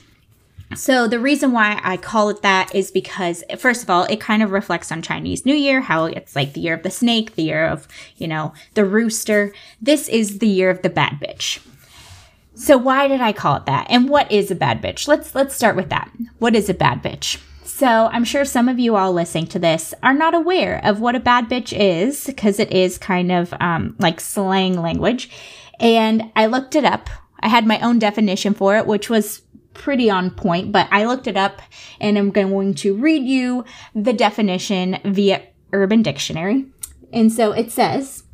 So 0.77 1.07
the 1.07 1.19
reason 1.19 1.53
why 1.53 1.81
I 1.83 1.97
call 1.97 2.29
it 2.31 2.43
that 2.43 2.75
is 2.75 2.91
because 2.91 3.45
first 3.59 3.83
of 3.83 3.91
all, 3.91 4.05
it 4.05 4.21
kind 4.21 4.43
of 4.43 4.51
reflects 4.51 4.91
on 4.91 5.03
Chinese 5.03 5.47
New 5.47 5.55
Year, 5.55 5.81
how 5.81 6.07
it's 6.07 6.35
like 6.35 6.53
the 6.53 6.61
year 6.61 6.75
of 6.75 6.83
the 6.83 6.91
snake, 6.91 7.35
the 7.35 7.43
year 7.43 7.67
of, 7.67 7.87
you 8.17 8.27
know, 8.27 8.53
the 8.75 8.85
rooster. 8.85 9.53
This 9.81 10.09
is 10.09 10.39
the 10.39 10.49
year 10.49 10.71
of 10.71 10.83
the 10.83 10.91
bad 10.91 11.21
bitch. 11.21 11.61
So 12.55 12.77
why 12.77 13.09
did 13.09 13.21
I 13.21 13.33
call 13.33 13.57
it 13.57 13.67
that? 13.67 13.87
And 13.91 14.09
what 14.09 14.31
is 14.31 14.51
a 14.51 14.55
bad 14.55 14.81
bitch? 14.81 15.09
Let's 15.09 15.35
let's 15.35 15.55
start 15.55 15.77
with 15.77 15.91
that. 15.91 16.11
What 16.39 16.55
is 16.55 16.69
a 16.69 16.75
bad 16.75 17.03
bitch? 17.03 17.41
So, 17.65 18.09
I'm 18.13 18.23
sure 18.23 18.45
some 18.45 18.69
of 18.69 18.79
you 18.79 18.95
all 18.95 19.13
listening 19.13 19.49
to 19.49 19.59
this 19.59 19.95
are 20.01 20.15
not 20.15 20.33
aware 20.33 20.81
of 20.85 21.01
what 21.01 21.17
a 21.17 21.21
bad 21.21 21.49
bitch 21.49 21.77
is 21.77 22.25
because 22.25 22.61
it 22.61 22.71
is 22.71 22.99
kind 22.99 23.33
of 23.33 23.53
um, 23.59 23.97
like 23.99 24.21
slang 24.21 24.81
language. 24.81 25.29
And 25.81 26.31
I 26.37 26.47
looked 26.47 26.77
it 26.77 26.85
up. 26.85 27.11
I 27.41 27.49
had 27.49 27.67
my 27.67 27.81
own 27.81 27.99
definition 27.99 28.55
for 28.55 28.77
it, 28.77 28.87
which 28.87 29.11
was 29.11 29.43
pretty 29.75 30.09
on 30.09 30.31
point, 30.31 30.73
but 30.73 30.89
I 30.91 31.05
looked 31.05 31.27
it 31.27 31.37
up 31.37 31.61
and 32.01 32.17
I'm 32.17 32.31
going 32.31 32.75
to 32.75 32.95
read 32.95 33.25
you 33.25 33.65
the 33.95 34.13
definition 34.13 34.99
via 35.05 35.43
Urban 35.73 36.03
Dictionary. 36.03 36.67
And 37.13 37.33
so 37.33 37.53
it 37.53 37.71
says 37.71 38.25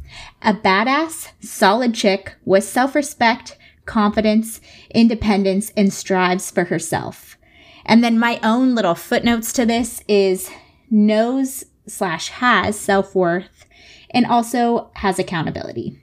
a 0.42 0.54
badass, 0.54 1.30
solid 1.40 1.94
chick 1.94 2.36
with 2.44 2.64
self 2.64 2.94
respect, 2.94 3.56
confidence, 3.84 4.60
independence, 4.94 5.72
and 5.76 5.92
strives 5.92 6.50
for 6.50 6.64
herself. 6.64 7.36
And 7.84 8.04
then 8.04 8.18
my 8.18 8.38
own 8.42 8.74
little 8.74 8.94
footnotes 8.94 9.52
to 9.54 9.66
this 9.66 10.02
is 10.06 10.50
knows 10.90 11.64
slash 11.86 12.28
has 12.28 12.78
self 12.78 13.14
worth 13.14 13.66
and 14.10 14.26
also 14.26 14.90
has 14.94 15.18
accountability. 15.18 16.02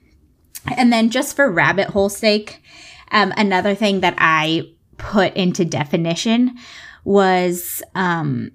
And 0.76 0.92
then 0.92 1.10
just 1.10 1.36
for 1.36 1.50
rabbit 1.52 1.90
hole 1.90 2.10
sake, 2.10 2.62
um, 3.12 3.34
another 3.38 3.74
thing 3.74 4.02
that 4.02 4.16
I 4.18 4.74
put 4.98 5.34
into 5.36 5.66
definition 5.66 6.56
was 7.04 7.82
um, 7.96 8.52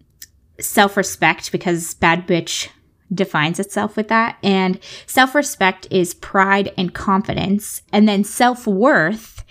self 0.60 0.96
respect 0.96 1.52
because 1.52 1.94
bad 1.94 2.26
bitch 2.26 2.68
defines 3.12 3.60
itself 3.60 3.96
with 3.96 4.08
that. 4.08 4.38
And 4.42 4.78
self 5.06 5.34
respect 5.34 5.86
is 5.90 6.14
pride 6.14 6.72
and 6.76 6.94
confidence. 6.94 7.82
And 7.92 8.08
then 8.08 8.24
self 8.24 8.66
worth 8.66 9.44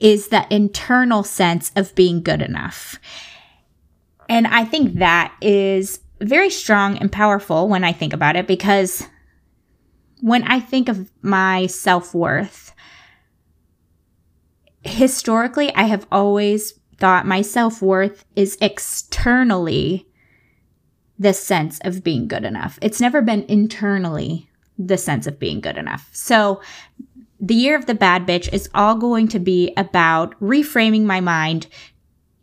is 0.00 0.28
that 0.28 0.50
internal 0.50 1.22
sense 1.22 1.70
of 1.76 1.94
being 1.94 2.22
good 2.22 2.42
enough. 2.42 2.98
And 4.28 4.46
I 4.46 4.64
think 4.64 4.94
that 4.94 5.34
is 5.40 6.00
very 6.20 6.50
strong 6.50 6.96
and 6.98 7.10
powerful 7.10 7.68
when 7.68 7.84
I 7.84 7.92
think 7.92 8.12
about 8.12 8.36
it 8.36 8.46
because 8.46 9.06
when 10.20 10.44
I 10.44 10.60
think 10.60 10.88
of 10.88 11.10
my 11.20 11.66
self 11.66 12.14
worth, 12.14 12.72
historically, 14.84 15.74
I 15.74 15.84
have 15.84 16.06
always 16.10 16.74
thought 16.98 17.26
my 17.26 17.42
self 17.42 17.82
worth 17.82 18.24
is 18.36 18.56
externally 18.60 20.06
the 21.18 21.32
sense 21.32 21.78
of 21.84 22.02
being 22.02 22.28
good 22.28 22.44
enough. 22.44 22.78
It's 22.82 23.00
never 23.00 23.22
been 23.22 23.44
internally 23.44 24.48
the 24.78 24.98
sense 24.98 25.26
of 25.26 25.38
being 25.38 25.60
good 25.60 25.76
enough. 25.76 26.08
So, 26.12 26.60
the 27.40 27.54
year 27.54 27.76
of 27.76 27.86
the 27.86 27.94
bad 27.94 28.26
bitch 28.26 28.52
is 28.52 28.70
all 28.72 28.94
going 28.94 29.26
to 29.28 29.40
be 29.40 29.72
about 29.76 30.38
reframing 30.40 31.02
my 31.02 31.20
mind 31.20 31.66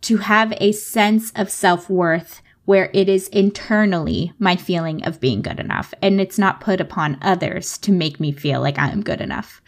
to 0.02 0.18
have 0.18 0.54
a 0.58 0.72
sense 0.72 1.32
of 1.36 1.50
self 1.50 1.90
worth 1.90 2.42
where 2.66 2.92
it 2.94 3.10
is 3.10 3.28
internally 3.30 4.32
my 4.38 4.56
feeling 4.56 5.04
of 5.04 5.20
being 5.20 5.42
good 5.42 5.60
enough 5.60 5.92
and 6.04 6.22
it's 6.22 6.38
not 6.38 6.62
put 6.62 6.80
upon 6.80 7.18
others 7.22 7.78
to 7.80 7.92
make 7.92 8.20
me 8.20 8.32
feel 8.32 8.62
like 8.62 8.78
I 8.78 8.90
am 8.90 9.02
good 9.02 9.22
enough. 9.22 9.62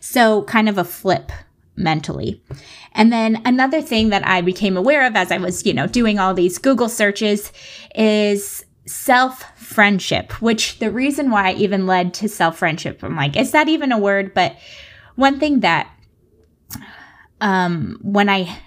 So, 0.00 0.42
kind 0.42 0.68
of 0.68 0.78
a 0.78 0.84
flip 0.84 1.32
mentally. 1.76 2.42
And 2.92 3.12
then 3.12 3.42
another 3.44 3.82
thing 3.82 4.10
that 4.10 4.26
I 4.26 4.40
became 4.40 4.76
aware 4.76 5.06
of 5.06 5.16
as 5.16 5.32
I 5.32 5.38
was, 5.38 5.66
you 5.66 5.74
know, 5.74 5.86
doing 5.86 6.18
all 6.18 6.34
these 6.34 6.58
Google 6.58 6.88
searches 6.88 7.52
is 7.94 8.64
self 8.86 9.44
friendship, 9.58 10.40
which 10.42 10.78
the 10.78 10.90
reason 10.90 11.30
why 11.30 11.50
I 11.50 11.54
even 11.54 11.86
led 11.86 12.14
to 12.14 12.28
self 12.28 12.58
friendship, 12.58 13.02
I'm 13.02 13.16
like, 13.16 13.36
is 13.36 13.52
that 13.52 13.68
even 13.68 13.92
a 13.92 13.98
word? 13.98 14.34
But 14.34 14.56
one 15.16 15.38
thing 15.38 15.60
that, 15.60 15.90
um, 17.40 17.98
when 18.02 18.28
I 18.28 18.58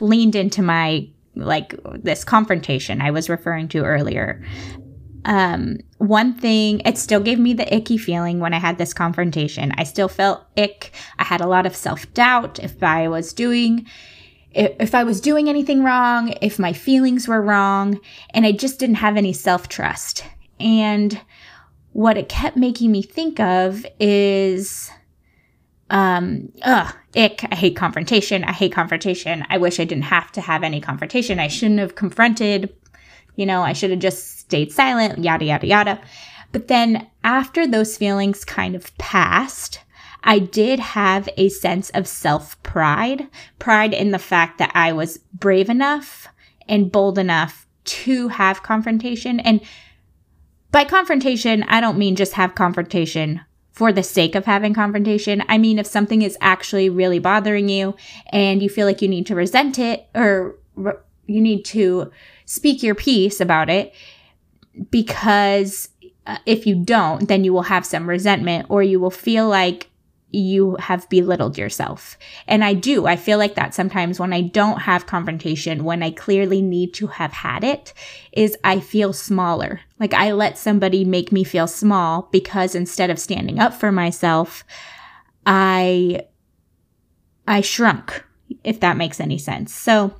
leaned 0.00 0.34
into 0.34 0.62
my 0.62 1.08
like 1.36 1.74
this 1.94 2.24
confrontation 2.24 3.00
I 3.00 3.12
was 3.12 3.28
referring 3.28 3.68
to 3.68 3.84
earlier, 3.84 4.44
um, 5.24 5.78
one 5.98 6.32
thing, 6.34 6.80
it 6.80 6.98
still 6.98 7.20
gave 7.20 7.38
me 7.38 7.52
the 7.52 7.74
icky 7.74 7.98
feeling 7.98 8.40
when 8.40 8.54
I 8.54 8.58
had 8.58 8.78
this 8.78 8.94
confrontation. 8.94 9.72
I 9.76 9.84
still 9.84 10.08
felt 10.08 10.46
ick. 10.56 10.92
I 11.18 11.24
had 11.24 11.40
a 11.40 11.46
lot 11.46 11.66
of 11.66 11.76
self 11.76 12.12
doubt 12.14 12.58
if 12.58 12.82
I 12.82 13.08
was 13.08 13.32
doing, 13.32 13.86
if 14.52 14.94
I 14.94 15.04
was 15.04 15.20
doing 15.20 15.48
anything 15.48 15.84
wrong, 15.84 16.34
if 16.40 16.58
my 16.58 16.72
feelings 16.72 17.28
were 17.28 17.42
wrong, 17.42 18.00
and 18.30 18.46
I 18.46 18.52
just 18.52 18.78
didn't 18.78 18.96
have 18.96 19.16
any 19.16 19.32
self 19.32 19.68
trust. 19.68 20.24
And 20.58 21.20
what 21.92 22.16
it 22.16 22.28
kept 22.28 22.56
making 22.56 22.92
me 22.92 23.02
think 23.02 23.40
of 23.40 23.84
is, 23.98 24.90
um, 25.90 26.52
ugh, 26.62 26.94
ick. 27.14 27.44
I 27.50 27.56
hate 27.56 27.76
confrontation. 27.76 28.44
I 28.44 28.52
hate 28.52 28.72
confrontation. 28.72 29.44
I 29.50 29.58
wish 29.58 29.80
I 29.80 29.84
didn't 29.84 30.04
have 30.04 30.32
to 30.32 30.40
have 30.40 30.62
any 30.62 30.80
confrontation. 30.80 31.38
I 31.38 31.48
shouldn't 31.48 31.80
have 31.80 31.94
confronted 31.94 32.74
you 33.36 33.46
know, 33.46 33.62
I 33.62 33.72
should 33.72 33.90
have 33.90 34.00
just 34.00 34.40
stayed 34.40 34.72
silent, 34.72 35.22
yada, 35.22 35.44
yada, 35.44 35.66
yada. 35.66 36.00
But 36.52 36.68
then 36.68 37.08
after 37.22 37.66
those 37.66 37.96
feelings 37.96 38.44
kind 38.44 38.74
of 38.74 38.96
passed, 38.98 39.80
I 40.22 40.38
did 40.38 40.80
have 40.80 41.28
a 41.36 41.48
sense 41.48 41.90
of 41.90 42.06
self 42.06 42.60
pride, 42.62 43.28
pride 43.58 43.94
in 43.94 44.10
the 44.10 44.18
fact 44.18 44.58
that 44.58 44.72
I 44.74 44.92
was 44.92 45.18
brave 45.32 45.70
enough 45.70 46.28
and 46.68 46.92
bold 46.92 47.18
enough 47.18 47.66
to 47.84 48.28
have 48.28 48.62
confrontation. 48.62 49.40
And 49.40 49.60
by 50.70 50.84
confrontation, 50.84 51.62
I 51.64 51.80
don't 51.80 51.98
mean 51.98 52.16
just 52.16 52.34
have 52.34 52.54
confrontation 52.54 53.40
for 53.72 53.92
the 53.92 54.02
sake 54.02 54.34
of 54.34 54.44
having 54.44 54.74
confrontation. 54.74 55.42
I 55.48 55.58
mean, 55.58 55.78
if 55.78 55.86
something 55.86 56.22
is 56.22 56.36
actually 56.40 56.90
really 56.90 57.18
bothering 57.18 57.68
you 57.68 57.96
and 58.32 58.62
you 58.62 58.68
feel 58.68 58.86
like 58.86 59.00
you 59.00 59.08
need 59.08 59.26
to 59.26 59.34
resent 59.34 59.78
it 59.78 60.06
or 60.14 60.56
re- 60.76 60.92
you 61.30 61.40
need 61.40 61.64
to 61.64 62.10
speak 62.44 62.82
your 62.82 62.94
piece 62.94 63.40
about 63.40 63.70
it 63.70 63.94
because 64.90 65.88
uh, 66.26 66.38
if 66.46 66.66
you 66.66 66.74
don't, 66.74 67.28
then 67.28 67.44
you 67.44 67.52
will 67.52 67.62
have 67.62 67.86
some 67.86 68.08
resentment 68.08 68.66
or 68.68 68.82
you 68.82 68.98
will 68.98 69.10
feel 69.10 69.48
like 69.48 69.88
you 70.32 70.76
have 70.76 71.08
belittled 71.08 71.58
yourself. 71.58 72.16
And 72.46 72.64
I 72.64 72.74
do. 72.74 73.06
I 73.06 73.16
feel 73.16 73.38
like 73.38 73.56
that 73.56 73.74
sometimes 73.74 74.20
when 74.20 74.32
I 74.32 74.42
don't 74.42 74.82
have 74.82 75.06
confrontation, 75.06 75.84
when 75.84 76.02
I 76.02 76.10
clearly 76.10 76.62
need 76.62 76.94
to 76.94 77.08
have 77.08 77.32
had 77.32 77.64
it, 77.64 77.92
is 78.32 78.56
I 78.62 78.80
feel 78.80 79.12
smaller. 79.12 79.80
Like 79.98 80.14
I 80.14 80.32
let 80.32 80.56
somebody 80.56 81.04
make 81.04 81.32
me 81.32 81.42
feel 81.42 81.66
small 81.66 82.28
because 82.30 82.74
instead 82.74 83.10
of 83.10 83.18
standing 83.18 83.58
up 83.58 83.74
for 83.74 83.90
myself, 83.90 84.64
I 85.46 86.22
I 87.48 87.60
shrunk, 87.60 88.24
if 88.62 88.78
that 88.80 88.96
makes 88.96 89.18
any 89.18 89.38
sense. 89.38 89.74
So 89.74 90.14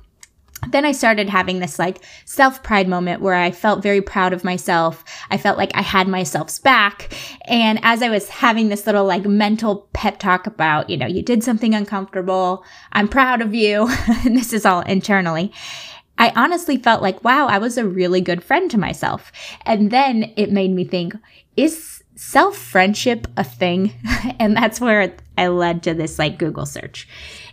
then 0.69 0.85
I 0.85 0.91
started 0.91 1.29
having 1.29 1.59
this 1.59 1.79
like 1.79 2.03
self 2.25 2.61
pride 2.61 2.87
moment 2.87 3.21
where 3.21 3.35
I 3.35 3.51
felt 3.51 3.81
very 3.81 4.01
proud 4.01 4.33
of 4.33 4.43
myself. 4.43 5.03
I 5.29 5.37
felt 5.37 5.57
like 5.57 5.71
I 5.75 5.81
had 5.81 6.07
myself's 6.07 6.59
back. 6.59 7.13
And 7.45 7.79
as 7.81 8.01
I 8.01 8.09
was 8.09 8.29
having 8.29 8.69
this 8.69 8.85
little 8.85 9.05
like 9.05 9.25
mental 9.25 9.87
pep 9.93 10.19
talk 10.19 10.45
about, 10.45 10.89
you 10.89 10.97
know, 10.97 11.07
you 11.07 11.23
did 11.23 11.43
something 11.43 11.73
uncomfortable. 11.73 12.63
I'm 12.91 13.07
proud 13.07 13.41
of 13.41 13.55
you. 13.55 13.89
and 14.25 14.37
this 14.37 14.53
is 14.53 14.65
all 14.65 14.81
internally. 14.81 15.51
I 16.17 16.31
honestly 16.35 16.77
felt 16.77 17.01
like, 17.01 17.23
wow, 17.23 17.47
I 17.47 17.57
was 17.57 17.77
a 17.77 17.87
really 17.87 18.21
good 18.21 18.43
friend 18.43 18.69
to 18.69 18.77
myself. 18.77 19.31
And 19.65 19.89
then 19.89 20.31
it 20.35 20.51
made 20.51 20.71
me 20.71 20.85
think, 20.85 21.15
is 21.57 22.03
self 22.15 22.55
friendship 22.55 23.27
a 23.35 23.43
thing? 23.43 23.93
and 24.39 24.55
that's 24.55 24.79
where 24.79 25.15
I 25.37 25.47
led 25.47 25.81
to 25.83 25.95
this 25.95 26.19
like 26.19 26.37
Google 26.37 26.67
search. 26.67 27.07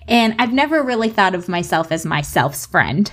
And 0.09 0.35
I've 0.39 0.53
never 0.53 0.83
really 0.83 1.11
thought 1.11 1.35
of 1.35 1.49
myself 1.49 1.93
as 1.93 2.05
myself's 2.05 2.67
friend. 2.67 3.13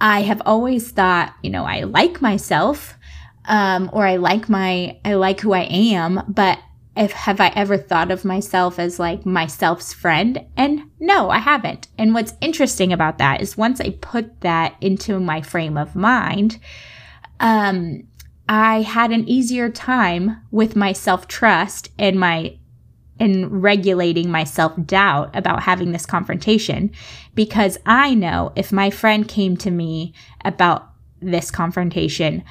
I 0.00 0.22
have 0.22 0.40
always 0.46 0.90
thought, 0.90 1.34
you 1.42 1.50
know, 1.50 1.64
I 1.64 1.82
like 1.82 2.22
myself, 2.22 2.94
um, 3.46 3.90
or 3.92 4.06
I 4.06 4.16
like 4.16 4.48
my, 4.48 4.98
I 5.04 5.14
like 5.14 5.40
who 5.40 5.52
I 5.52 5.62
am, 5.62 6.22
but 6.28 6.58
if 6.96 7.12
have 7.12 7.40
I 7.40 7.48
ever 7.48 7.76
thought 7.76 8.10
of 8.10 8.24
myself 8.24 8.78
as 8.78 8.98
like 8.98 9.26
myself's 9.26 9.92
friend? 9.92 10.46
And 10.56 10.82
no, 10.98 11.30
I 11.30 11.38
haven't. 11.38 11.88
And 11.98 12.14
what's 12.14 12.34
interesting 12.40 12.92
about 12.92 13.18
that 13.18 13.40
is 13.40 13.56
once 13.56 13.80
I 13.80 13.96
put 14.00 14.40
that 14.40 14.76
into 14.80 15.20
my 15.20 15.42
frame 15.42 15.76
of 15.76 15.94
mind, 15.94 16.58
um, 17.38 18.04
I 18.48 18.82
had 18.82 19.12
an 19.12 19.28
easier 19.28 19.70
time 19.70 20.42
with 20.50 20.74
my 20.74 20.92
self 20.92 21.28
trust 21.28 21.90
and 21.98 22.18
my 22.18 22.58
and 23.20 23.62
regulating 23.62 24.30
my 24.30 24.42
self 24.44 24.72
doubt 24.86 25.36
about 25.36 25.62
having 25.62 25.92
this 25.92 26.06
confrontation 26.06 26.90
because 27.34 27.78
I 27.86 28.14
know 28.14 28.52
if 28.56 28.72
my 28.72 28.90
friend 28.90 29.28
came 29.28 29.56
to 29.58 29.70
me 29.70 30.14
about 30.44 30.90
this 31.20 31.50
confrontation, 31.50 32.42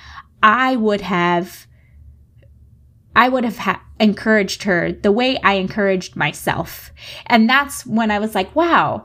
I 0.41 0.75
would 0.75 1.01
have 1.01 1.67
I 3.15 3.27
would 3.27 3.43
have 3.43 3.57
ha- 3.57 3.83
encouraged 3.99 4.63
her 4.63 4.91
the 4.91 5.11
way 5.11 5.37
I 5.43 5.53
encouraged 5.53 6.15
myself. 6.15 6.91
And 7.25 7.49
that's 7.49 7.85
when 7.85 8.11
I 8.11 8.19
was 8.19 8.35
like, 8.35 8.55
wow, 8.55 9.03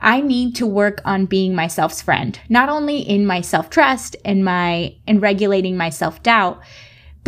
I 0.00 0.20
need 0.20 0.54
to 0.56 0.66
work 0.66 1.02
on 1.04 1.26
being 1.26 1.54
myself's 1.54 2.00
friend, 2.00 2.38
not 2.48 2.68
only 2.68 3.00
in 3.00 3.26
my 3.26 3.40
self 3.40 3.68
trust 3.68 4.16
and 4.24 4.44
my, 4.44 4.94
in 5.06 5.20
regulating 5.20 5.76
my 5.76 5.90
self 5.90 6.22
doubt, 6.22 6.62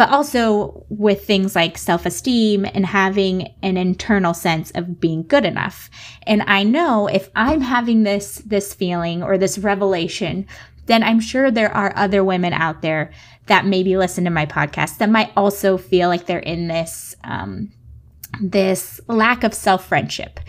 but 0.00 0.08
also 0.08 0.86
with 0.88 1.26
things 1.26 1.54
like 1.54 1.76
self 1.76 2.06
esteem 2.06 2.64
and 2.64 2.86
having 2.86 3.52
an 3.62 3.76
internal 3.76 4.32
sense 4.32 4.70
of 4.70 4.98
being 4.98 5.22
good 5.26 5.44
enough. 5.44 5.90
And 6.26 6.40
I 6.46 6.62
know 6.62 7.06
if 7.06 7.28
I'm 7.36 7.60
having 7.60 8.02
this, 8.02 8.36
this 8.36 8.72
feeling 8.72 9.22
or 9.22 9.36
this 9.36 9.58
revelation, 9.58 10.46
then 10.86 11.02
I'm 11.02 11.20
sure 11.20 11.50
there 11.50 11.70
are 11.76 11.92
other 11.96 12.24
women 12.24 12.54
out 12.54 12.80
there 12.80 13.12
that 13.44 13.66
maybe 13.66 13.98
listen 13.98 14.24
to 14.24 14.30
my 14.30 14.46
podcast 14.46 14.96
that 14.96 15.10
might 15.10 15.32
also 15.36 15.76
feel 15.76 16.08
like 16.08 16.24
they're 16.24 16.38
in 16.38 16.66
this, 16.68 17.14
um, 17.22 17.70
this 18.40 19.02
lack 19.06 19.44
of 19.44 19.52
self 19.52 19.84
friendship. 19.86 20.40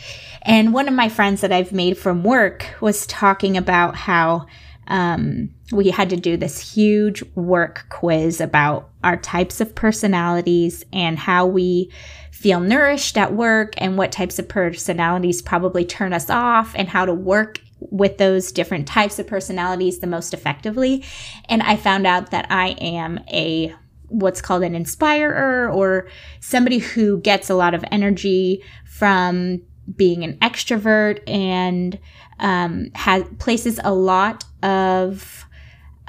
And 0.43 0.73
one 0.73 0.87
of 0.87 0.93
my 0.93 1.09
friends 1.09 1.41
that 1.41 1.51
I've 1.51 1.73
made 1.73 1.97
from 1.97 2.23
work 2.23 2.67
was 2.79 3.05
talking 3.05 3.57
about 3.57 3.97
how 3.97 4.45
um, 4.87 5.49
we 5.71 5.89
had 5.89 6.09
to 6.09 6.17
do 6.17 6.37
this 6.37 6.73
huge 6.73 7.23
work 7.35 7.85
quiz 7.89 8.41
about 8.41 8.89
our 9.03 9.17
types 9.17 9.61
of 9.61 9.75
personalities 9.75 10.83
and 10.91 11.17
how 11.17 11.45
we 11.45 11.91
feel 12.31 12.59
nourished 12.59 13.17
at 13.17 13.33
work 13.33 13.73
and 13.77 13.97
what 13.97 14.11
types 14.11 14.39
of 14.39 14.49
personalities 14.49 15.41
probably 15.41 15.85
turn 15.85 16.13
us 16.13 16.29
off 16.29 16.73
and 16.75 16.89
how 16.89 17.05
to 17.05 17.13
work 17.13 17.59
with 17.79 18.17
those 18.17 18.51
different 18.51 18.87
types 18.87 19.19
of 19.19 19.27
personalities 19.27 19.99
the 19.99 20.07
most 20.07 20.33
effectively. 20.33 21.03
And 21.49 21.61
I 21.63 21.75
found 21.75 22.05
out 22.05 22.31
that 22.31 22.47
I 22.49 22.69
am 22.81 23.19
a 23.31 23.73
what's 24.07 24.41
called 24.41 24.63
an 24.63 24.75
inspirer 24.75 25.71
or 25.71 26.07
somebody 26.41 26.79
who 26.79 27.19
gets 27.21 27.49
a 27.49 27.55
lot 27.55 27.73
of 27.73 27.85
energy 27.91 28.61
from 28.85 29.61
being 29.95 30.23
an 30.23 30.37
extrovert 30.39 31.21
and 31.27 31.97
um, 32.39 32.91
has 32.95 33.23
places 33.39 33.79
a 33.83 33.93
lot 33.93 34.43
of 34.63 35.45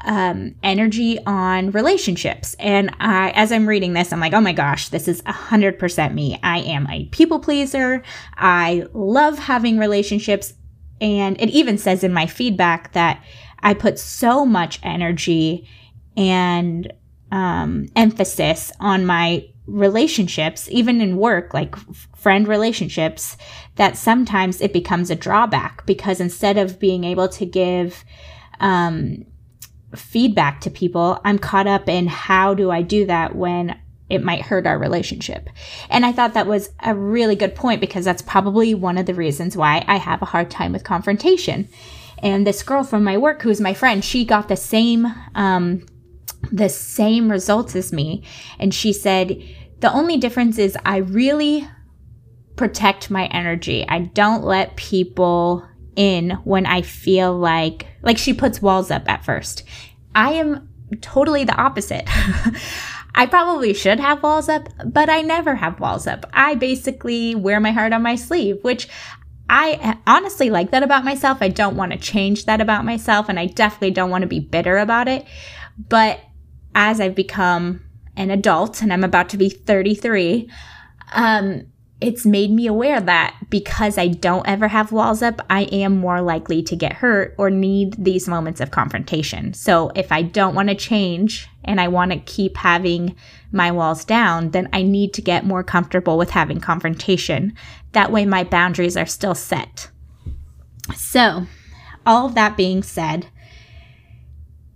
um, 0.05 0.55
energy 0.63 1.19
on 1.27 1.71
relationships. 1.71 2.55
And 2.59 2.95
I, 3.01 3.31
as 3.31 3.53
I'm 3.53 3.69
reading 3.69 3.93
this, 3.93 4.13
I'm 4.13 4.21
like, 4.21 4.33
oh 4.33 4.41
my 4.41 4.53
gosh, 4.53 4.89
this 4.89 5.09
is 5.09 5.23
100% 5.23 6.15
me. 6.15 6.39
I 6.43 6.59
am 6.59 6.89
a 6.89 7.07
people 7.07 7.39
pleaser. 7.39 8.03
I 8.37 8.87
love 8.93 9.39
having 9.39 9.79
relationships. 9.79 10.55
And 11.01 11.41
it 11.41 11.51
even 11.51 11.79
says 11.79 12.05
in 12.05 12.13
my 12.13 12.27
feedback 12.27 12.93
that 12.93 13.23
I 13.61 13.75
put 13.75 13.99
so 13.99 14.45
much 14.45 14.81
energy 14.83 15.69
and 16.17 16.93
um, 17.31 17.87
emphasis 17.97 18.73
on 18.81 19.07
my 19.07 19.47
relationships, 19.67 20.69
even 20.71 21.01
in 21.01 21.17
work, 21.17 21.55
like 21.55 21.75
friend 22.17 22.49
relationships, 22.49 23.37
that 23.77 23.97
sometimes 23.97 24.61
it 24.61 24.73
becomes 24.73 25.11
a 25.11 25.17
drawback 25.17 25.87
because 25.87 26.21
instead 26.21 26.59
of 26.59 26.79
being 26.79 27.05
able 27.05 27.29
to 27.29 27.47
give 27.47 28.05
um, 28.61 29.25
feedback 29.95 30.61
to 30.63 30.71
people, 30.71 31.21
I'm 31.25 31.39
caught 31.39 31.67
up 31.67 31.89
in 31.89 32.07
how 32.07 32.55
do 32.55 32.71
I 32.71 32.83
do 32.83 33.07
that 33.07 33.37
when 33.37 33.79
it 34.09 34.23
might 34.23 34.43
hurt 34.43 34.67
our 34.67 34.79
relationship. 34.79 35.49
And 35.89 36.05
I 36.05 36.13
thought 36.13 36.35
that 36.35 36.47
was 36.47 36.71
a 36.83 36.95
really 36.95 37.35
good 37.35 37.55
point 37.55 37.81
because 37.81 38.05
that's 38.05 38.23
probably 38.23 38.75
one 38.75 38.99
of 38.99 39.07
the 39.07 39.15
reasons 39.15 39.57
why 39.57 39.85
I 39.89 39.97
have 39.97 40.21
a 40.21 40.27
hard 40.27 40.51
time 40.51 40.73
with 40.73 40.85
confrontation. 40.85 41.69
And 42.19 42.47
this 42.47 42.63
girl 42.63 42.85
from 42.85 43.05
my 43.05 43.17
work, 43.17 43.43
who's 43.43 43.61
my 43.61 43.75
friend, 43.75 44.05
she 44.05 44.25
got 44.25 44.49
the 44.49 44.57
same 44.57 45.07
um, 45.35 45.87
the 46.51 46.69
same 46.69 47.31
results 47.31 47.75
as 47.77 47.93
me. 47.93 48.25
And 48.59 48.75
she 48.75 48.93
said, 48.93 49.43
the 49.79 49.93
only 49.93 50.17
difference 50.17 50.59
is 50.59 50.77
I 50.85 50.99
really 50.99 51.69
protect 52.57 53.11
my 53.11 53.27
energy. 53.27 53.87
I 53.89 54.01
don't 54.01 54.45
let 54.45 54.77
people 54.77 55.67
in 55.97 56.31
when 56.45 56.67
I 56.67 56.83
feel 56.83 57.37
like, 57.37 57.87
like 58.03 58.19
she 58.19 58.33
puts 58.33 58.63
walls 58.63 58.91
up 58.91 59.09
at 59.09 59.25
first. 59.25 59.63
I 60.15 60.33
am 60.33 60.69
totally 61.01 61.45
the 61.45 61.55
opposite. 61.55 62.05
I 63.15 63.27
probably 63.27 63.75
should 63.75 64.01
have 64.01 64.23
walls 64.23 64.49
up, 64.49 64.69
but 64.87 65.11
I 65.11 65.21
never 65.21 65.55
have 65.55 65.81
walls 65.81 66.07
up. 66.07 66.27
I 66.33 66.55
basically 66.55 67.35
wear 67.35 67.61
my 67.61 67.71
heart 67.71 67.93
on 67.93 68.03
my 68.03 68.15
sleeve, 68.15 68.59
which 68.63 68.89
I 69.51 69.99
honestly 70.07 70.49
like 70.49 70.71
that 70.71 70.83
about 70.83 71.05
myself. 71.05 71.39
I 71.43 71.49
don't 71.49 71.77
want 71.77 71.93
to 71.93 71.99
change 71.99 72.47
that 72.47 72.63
about 72.63 72.87
myself, 72.87 73.29
and 73.29 73.39
I 73.39 73.47
definitely 73.47 73.91
don't 73.91 74.11
want 74.11 74.23
to 74.23 74.29
be 74.29 74.41
bitter 74.41 74.79
about 74.79 75.09
it. 75.09 75.27
But 75.89 76.21
as 76.75 77.01
I've 77.01 77.15
become 77.15 77.83
an 78.17 78.31
adult 78.31 78.83
and 78.83 78.93
I'm 78.93 79.05
about 79.05 79.29
to 79.31 79.37
be 79.37 79.51
33, 79.51 80.51
um, 81.13 81.67
it's 82.03 82.27
made 82.27 82.51
me 82.51 82.67
aware 82.67 83.01
that 83.01 83.37
because 83.49 83.97
I 83.97 84.09
don't 84.09 84.47
ever 84.47 84.69
have 84.69 84.93
walls 84.93 85.23
up, 85.23 85.41
I 85.49 85.63
am 85.65 85.97
more 85.97 86.21
likely 86.21 86.63
to 86.65 86.77
get 86.77 86.95
hurt 86.95 87.35
or 87.39 87.49
need 87.49 87.95
these 88.03 88.29
moments 88.29 88.61
of 88.61 88.71
confrontation. 88.71 89.55
So 89.55 89.93
if 89.95 90.11
I 90.11 90.23
don't 90.23 90.55
want 90.55 90.69
to 90.69 90.75
change 90.75 91.49
and 91.65 91.81
I 91.81 91.89
want 91.89 92.13
to 92.13 92.19
keep 92.19 92.57
having 92.57 93.15
my 93.53 93.71
walls 93.71 94.05
down, 94.05 94.51
then 94.51 94.69
I 94.73 94.83
need 94.83 95.15
to 95.15 95.23
get 95.23 95.47
more 95.47 95.63
comfortable 95.63 96.19
with 96.19 96.31
having 96.31 96.61
confrontation. 96.61 97.55
That 97.93 98.11
way 98.11 98.27
my 98.27 98.45
boundaries 98.45 98.97
are 98.97 99.07
still 99.07 99.35
set. 99.35 99.91
So, 100.97 101.47
all 102.05 102.27
of 102.27 102.35
that 102.35 102.57
being 102.57 102.83
said, 102.83 103.29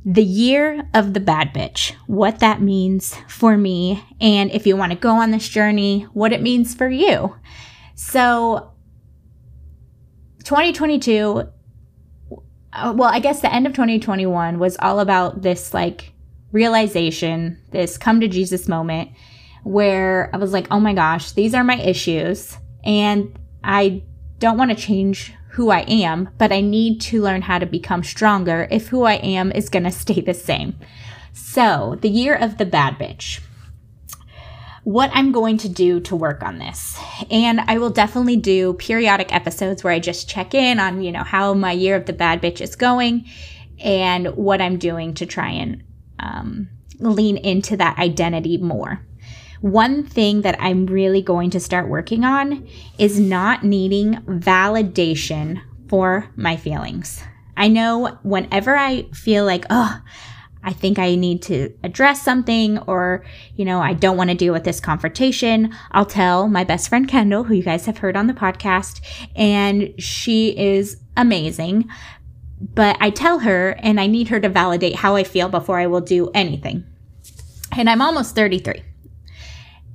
the 0.09 0.23
year 0.23 0.88
of 0.95 1.14
the 1.14 1.21
bad 1.21 1.53
bitch, 1.53 1.92
what 2.07 2.38
that 2.38 2.62
means 2.62 3.16
for 3.29 3.57
me, 3.57 4.05
and 4.21 4.53
if 4.53 4.64
you 4.64 4.77
want 4.77 4.92
to 4.92 4.99
go 4.99 5.11
on 5.11 5.33
this 5.33 5.49
journey, 5.49 6.03
what 6.12 6.33
it 6.33 6.40
means 6.40 6.77
for 6.77 6.88
you. 6.88 7.35
So, 7.97 8.73
2022, 10.45 11.49
uh, 12.73 12.95
well, 12.97 13.11
I 13.12 13.19
guess 13.19 13.40
the 13.40 13.53
end 13.53 13.66
of 13.66 13.73
2021 13.73 14.61
was 14.61 14.77
all 14.79 15.01
about 15.01 15.42
this 15.42 15.75
like 15.75 16.12
realization, 16.53 17.61
this 17.73 17.99
come 17.99 18.21
to 18.21 18.29
Jesus 18.29 18.69
moment 18.69 19.11
where 19.64 20.31
I 20.33 20.37
was 20.37 20.53
like, 20.53 20.69
oh 20.71 20.79
my 20.79 20.95
gosh, 20.95 21.33
these 21.33 21.53
are 21.53 21.64
my 21.64 21.81
issues, 21.81 22.57
and 22.85 23.37
I 23.64 24.05
don't 24.38 24.57
want 24.57 24.71
to 24.71 24.77
change 24.77 25.35
who 25.57 25.71
I 25.71 25.81
am, 25.88 26.29
but 26.37 26.53
I 26.53 26.61
need 26.61 27.01
to 27.03 27.23
learn 27.23 27.40
how 27.40 27.59
to 27.59 27.64
become 27.64 28.05
stronger 28.05 28.69
if 28.71 28.88
who 28.88 29.05
I 29.05 29.14
am 29.14 29.51
is 29.53 29.71
going 29.71 29.85
to 29.90 29.90
stay 29.90 30.21
the 30.21 30.35
same. 30.35 30.79
So, 31.33 31.97
the 32.03 32.11
year 32.11 32.35
of 32.35 32.59
the 32.59 32.66
bad 32.66 32.99
bitch. 32.99 33.40
what 34.85 35.11
I'm 35.14 35.33
going 35.33 35.57
to 35.59 35.69
do 35.69 35.99
to 36.01 36.14
work 36.14 36.42
on 36.42 36.59
this. 36.59 36.97
And 37.31 37.61
I 37.61 37.79
will 37.79 37.90
definitely 37.90 38.37
do 38.37 38.75
periodic 38.75 39.35
episodes 39.35 39.83
where 39.83 39.92
I 39.92 39.99
just 39.99 40.29
check 40.29 40.55
in 40.55 40.79
on, 40.79 41.03
you 41.03 41.11
know, 41.11 41.25
how 41.25 41.55
my 41.55 41.73
year 41.73 41.97
of 41.97 42.07
the 42.07 42.12
bad 42.12 42.40
bitch 42.40 42.61
is 42.61 42.77
going 42.77 43.25
and 43.83 44.29
what 44.37 44.61
I'm 44.61 44.79
doing 44.79 45.14
to 45.14 45.27
try 45.27 45.49
and 45.49 45.83
um, 46.21 46.69
lean 46.99 47.37
into 47.38 47.77
that 47.79 47.99
identity 47.99 48.59
more. 48.59 49.05
One 49.61 50.05
thing 50.05 50.42
that 50.42 50.61
I'm 50.61 50.87
really 50.87 51.23
going 51.23 51.51
to 51.51 51.61
start 51.61 51.88
working 51.88 52.25
on 52.25 52.69
is 52.99 53.19
not 53.19 53.64
needing 53.64 54.14
validation 54.27 55.61
for 55.88 56.31
my 56.37 56.57
feelings. 56.57 57.23
I 57.57 57.69
know 57.69 58.19
whenever 58.23 58.77
I 58.77 59.03
feel 59.12 59.45
like, 59.45 59.64
oh, 59.71 60.01
I 60.62 60.73
think 60.73 60.99
I 60.99 61.14
need 61.14 61.42
to 61.42 61.73
address 61.85 62.23
something 62.23 62.79
or, 62.81 63.25
you 63.55 63.64
know, 63.64 63.81
I 63.81 63.92
don't 63.92 64.16
want 64.16 64.31
to 64.31 64.37
deal 64.37 64.53
with 64.53 64.64
this 64.64 64.81
confrontation, 64.81 65.73
I'll 65.92 66.07
tell 66.07 66.49
my 66.49 66.64
best 66.64 66.88
friend 66.88 67.09
Kendall, 67.09 67.45
who 67.45 67.55
you 67.55 67.62
guys 67.62 67.87
have 67.87 67.99
heard 67.99 68.16
on 68.16 68.27
the 68.27 68.35
podcast, 68.35 69.01
and 69.37 69.95
she 69.97 70.59
is 70.59 70.97
amazing. 71.16 71.88
But 72.61 72.97
I 73.01 73.11
tell 73.11 73.40
her 73.40 73.77
and 73.79 74.01
I 74.01 74.09
need 74.09 74.29
her 74.29 74.40
to 74.40 74.49
validate 74.49 74.97
how 74.97 75.14
I 75.14 75.23
feel 75.23 75.49
before 75.49 75.79
I 75.79 75.87
will 75.87 76.01
do 76.01 76.31
anything. 76.35 76.85
And 77.71 77.88
I'm 77.88 78.03
almost 78.03 78.35
33. 78.35 78.83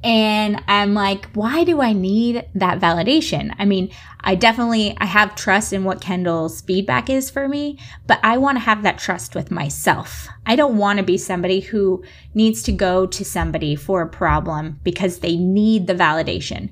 And 0.03 0.63
I'm 0.67 0.95
like, 0.95 1.25
why 1.33 1.63
do 1.63 1.79
I 1.79 1.93
need 1.93 2.47
that 2.55 2.79
validation? 2.79 3.53
I 3.59 3.65
mean, 3.65 3.91
I 4.21 4.33
definitely 4.35 4.97
I 4.99 5.05
have 5.05 5.35
trust 5.35 5.73
in 5.73 5.83
what 5.83 6.01
Kendall's 6.01 6.61
feedback 6.61 7.09
is 7.09 7.29
for 7.29 7.47
me, 7.47 7.77
but 8.07 8.19
I 8.23 8.37
want 8.37 8.55
to 8.55 8.63
have 8.63 8.81
that 8.83 8.97
trust 8.97 9.35
with 9.35 9.51
myself. 9.51 10.27
I 10.45 10.55
don't 10.55 10.77
want 10.77 10.97
to 10.97 11.03
be 11.03 11.17
somebody 11.17 11.59
who 11.59 12.03
needs 12.33 12.63
to 12.63 12.71
go 12.71 13.05
to 13.05 13.23
somebody 13.23 13.75
for 13.75 14.01
a 14.01 14.09
problem 14.09 14.79
because 14.83 15.19
they 15.19 15.37
need 15.37 15.85
the 15.85 15.95
validation. 15.95 16.71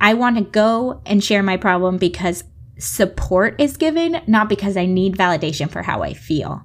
I 0.00 0.14
want 0.14 0.36
to 0.38 0.44
go 0.44 1.00
and 1.06 1.22
share 1.22 1.42
my 1.42 1.56
problem 1.56 1.96
because 1.96 2.44
support 2.78 3.60
is 3.60 3.76
given, 3.76 4.20
not 4.26 4.48
because 4.48 4.76
I 4.76 4.86
need 4.86 5.16
validation 5.16 5.70
for 5.70 5.82
how 5.82 6.02
I 6.02 6.14
feel. 6.14 6.62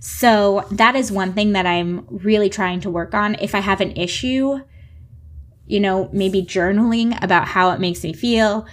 So 0.00 0.66
that 0.70 0.96
is 0.96 1.10
one 1.10 1.32
thing 1.32 1.52
that 1.52 1.66
I'm 1.66 2.06
really 2.10 2.50
trying 2.50 2.80
to 2.80 2.90
work 2.90 3.14
on. 3.14 3.36
If 3.36 3.54
I 3.54 3.60
have 3.60 3.80
an 3.80 3.96
issue, 3.96 4.60
you 5.66 5.80
know, 5.80 6.08
maybe 6.12 6.42
journaling 6.42 7.20
about 7.22 7.48
how 7.48 7.70
it 7.70 7.80
makes 7.80 8.02
me 8.02 8.12
feel, 8.12 8.66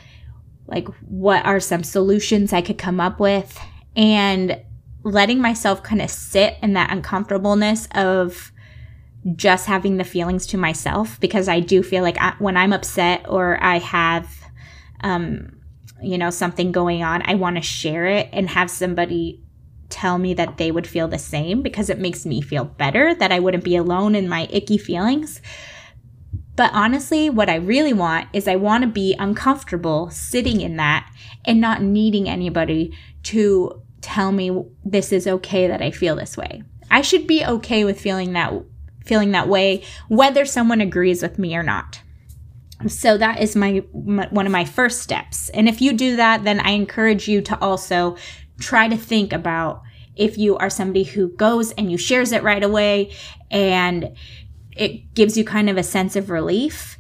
like 0.68 0.88
what 1.02 1.46
are 1.46 1.60
some 1.60 1.84
solutions 1.84 2.54
I 2.54 2.62
could 2.62 2.78
come 2.78 3.00
up 3.00 3.20
with, 3.20 3.60
and 3.96 4.62
letting 5.04 5.42
myself 5.42 5.82
kind 5.84 6.02
of 6.02 6.10
sit 6.10 6.58
in 6.62 6.74
that 6.74 6.92
uncomfortableness 6.92 7.88
of 7.96 8.52
just 9.36 9.68
having 9.68 9.98
the 9.98 10.04
feelings 10.04 10.48
to 10.48 10.58
myself 10.58 11.20
because 11.20 11.48
I 11.48 11.60
do 11.60 11.84
feel 11.84 12.04
like 12.04 12.18
I, 12.20 12.34
when 12.40 12.58
I'm 12.58 12.74
upset 12.74 13.26
or 13.30 13.64
I 13.64 13.78
have, 13.80 14.28
um, 15.02 15.58
you 16.02 16.18
know, 16.18 16.30
something 16.30 16.72
going 16.72 17.04
on, 17.04 17.22
I 17.24 17.36
want 17.36 17.58
to 17.58 17.62
share 17.62 18.06
it 18.08 18.30
and 18.32 18.50
have 18.50 18.70
somebody 18.72 19.44
tell 19.90 20.18
me 20.18 20.34
that 20.34 20.58
they 20.58 20.72
would 20.72 20.88
feel 20.88 21.08
the 21.08 21.20
same 21.20 21.62
because 21.62 21.90
it 21.90 22.00
makes 22.00 22.26
me 22.26 22.42
feel 22.42 22.66
better 22.66 23.14
that 23.16 23.32
I 23.32 23.40
wouldn't 23.40 23.64
be 23.64 23.76
alone 23.76 24.16
in 24.16 24.28
my 24.28 24.48
icky 24.50 24.78
feelings. 24.78 25.42
But 26.56 26.72
honestly, 26.74 27.30
what 27.30 27.50
I 27.50 27.56
really 27.56 27.94
want 27.94 28.28
is 28.34 28.48
I 28.48 28.56
want 28.56 28.84
to 28.84 28.90
be 28.90 29.16
uncomfortable 29.18 30.10
sitting 30.10 30.62
in 30.62 30.78
that 30.78 31.10
and 31.46 31.62
not 31.62 31.82
needing 31.82 32.28
anybody 32.28 32.96
to 33.24 33.82
tell 34.02 34.32
me 34.32 34.66
this 34.84 35.12
is 35.12 35.28
okay 35.28 35.68
that 35.68 35.82
I 35.82 35.92
feel 35.92 36.16
this 36.16 36.36
way. 36.36 36.64
I 36.90 37.02
should 37.02 37.26
be 37.26 37.46
okay 37.46 37.86
with 37.86 38.00
feeling 38.00 38.34
that 38.34 38.54
feeling 39.06 39.32
that 39.32 39.48
way 39.48 39.84
whether 40.10 40.46
someone 40.46 40.82
agrees 40.82 41.24
with 41.24 41.40
me 41.40 41.56
or 41.56 41.64
not. 41.64 42.02
So 42.88 43.18
that 43.18 43.40
is 43.40 43.56
my, 43.56 43.84
my 43.94 44.28
one 44.28 44.46
of 44.46 44.52
my 44.52 44.66
first 44.66 45.02
steps. 45.02 45.50
And 45.50 45.70
if 45.70 45.82
you 45.82 45.94
do 45.94 46.16
that, 46.16 46.44
then 46.44 46.60
I 46.60 46.72
encourage 46.72 47.28
you 47.28 47.42
to 47.42 47.60
also 47.60 48.18
try 48.60 48.88
to 48.88 48.98
think 48.98 49.34
about 49.34 49.84
if 50.16 50.38
you 50.38 50.58
are 50.58 50.70
somebody 50.70 51.04
who 51.04 51.30
goes 51.30 51.72
and 51.74 51.92
you 51.92 51.98
shares 51.98 52.32
it 52.32 52.44
right 52.44 52.64
away 52.64 53.12
and 53.50 54.16
it 54.76 55.14
gives 55.14 55.38
you 55.38 55.44
kind 55.44 55.70
of 55.70 55.78
a 55.78 55.84
sense 55.84 56.16
of 56.16 56.30
relief 56.30 56.98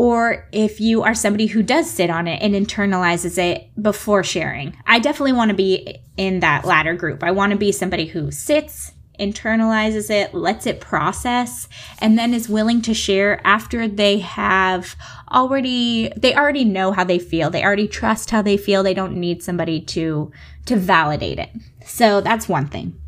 or 0.00 0.48
if 0.50 0.80
you 0.80 1.02
are 1.02 1.14
somebody 1.14 1.44
who 1.44 1.62
does 1.62 1.90
sit 1.90 2.08
on 2.08 2.26
it 2.26 2.40
and 2.40 2.54
internalizes 2.54 3.36
it 3.36 3.68
before 3.82 4.24
sharing. 4.24 4.74
I 4.86 4.98
definitely 4.98 5.34
want 5.34 5.50
to 5.50 5.54
be 5.54 5.98
in 6.16 6.40
that 6.40 6.64
latter 6.64 6.94
group. 6.94 7.22
I 7.22 7.32
want 7.32 7.52
to 7.52 7.58
be 7.58 7.70
somebody 7.70 8.06
who 8.06 8.30
sits, 8.30 8.92
internalizes 9.18 10.08
it, 10.08 10.32
lets 10.32 10.66
it 10.66 10.80
process, 10.80 11.68
and 11.98 12.18
then 12.18 12.32
is 12.32 12.48
willing 12.48 12.80
to 12.80 12.94
share 12.94 13.46
after 13.46 13.86
they 13.86 14.20
have 14.20 14.96
already 15.30 16.10
they 16.16 16.34
already 16.34 16.64
know 16.64 16.92
how 16.92 17.04
they 17.04 17.18
feel. 17.18 17.50
They 17.50 17.62
already 17.62 17.86
trust 17.86 18.30
how 18.30 18.40
they 18.40 18.56
feel. 18.56 18.82
They 18.82 18.94
don't 18.94 19.16
need 19.16 19.42
somebody 19.42 19.82
to 19.82 20.32
to 20.64 20.76
validate 20.76 21.38
it. 21.38 21.50
So 21.84 22.22
that's 22.22 22.48
one 22.48 22.68
thing. 22.68 22.99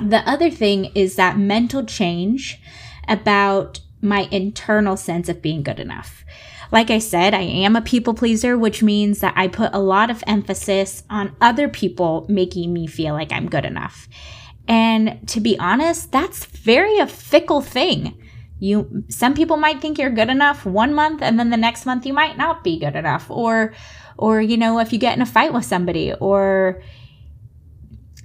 The 0.00 0.22
other 0.28 0.50
thing 0.50 0.86
is 0.94 1.16
that 1.16 1.38
mental 1.38 1.84
change 1.84 2.60
about 3.08 3.80
my 4.00 4.28
internal 4.30 4.96
sense 4.96 5.28
of 5.28 5.42
being 5.42 5.62
good 5.62 5.78
enough. 5.78 6.24
Like 6.70 6.90
I 6.90 6.98
said, 6.98 7.34
I 7.34 7.42
am 7.42 7.76
a 7.76 7.82
people 7.82 8.14
pleaser, 8.14 8.56
which 8.56 8.82
means 8.82 9.20
that 9.20 9.34
I 9.36 9.46
put 9.46 9.74
a 9.74 9.78
lot 9.78 10.10
of 10.10 10.24
emphasis 10.26 11.02
on 11.10 11.36
other 11.40 11.68
people 11.68 12.24
making 12.28 12.72
me 12.72 12.86
feel 12.86 13.12
like 13.12 13.30
I'm 13.30 13.48
good 13.48 13.66
enough. 13.66 14.08
And 14.66 15.28
to 15.28 15.40
be 15.40 15.58
honest, 15.58 16.10
that's 16.10 16.46
very 16.46 16.98
a 16.98 17.06
fickle 17.06 17.60
thing. 17.60 18.18
You 18.58 19.04
some 19.08 19.34
people 19.34 19.56
might 19.56 19.80
think 19.80 19.98
you're 19.98 20.10
good 20.10 20.30
enough 20.30 20.64
one 20.64 20.94
month 20.94 21.20
and 21.20 21.38
then 21.38 21.50
the 21.50 21.56
next 21.56 21.84
month 21.84 22.06
you 22.06 22.12
might 22.12 22.38
not 22.38 22.62
be 22.62 22.78
good 22.78 22.94
enough 22.94 23.28
or 23.28 23.74
or 24.16 24.40
you 24.40 24.56
know 24.56 24.78
if 24.78 24.92
you 24.92 25.00
get 25.00 25.16
in 25.16 25.22
a 25.22 25.26
fight 25.26 25.52
with 25.52 25.64
somebody 25.64 26.12
or 26.12 26.80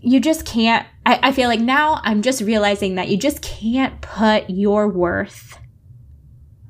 you 0.02 0.20
just 0.20 0.46
can't 0.46 0.86
I, 1.06 1.20
I 1.24 1.32
feel 1.32 1.50
like 1.50 1.60
now 1.60 2.00
i'm 2.04 2.22
just 2.22 2.42
realizing 2.42 2.96
that 2.96 3.08
you 3.10 3.18
just 3.18 3.42
can't 3.42 4.00
put 4.02 4.50
your 4.50 4.88
worth 4.88 5.58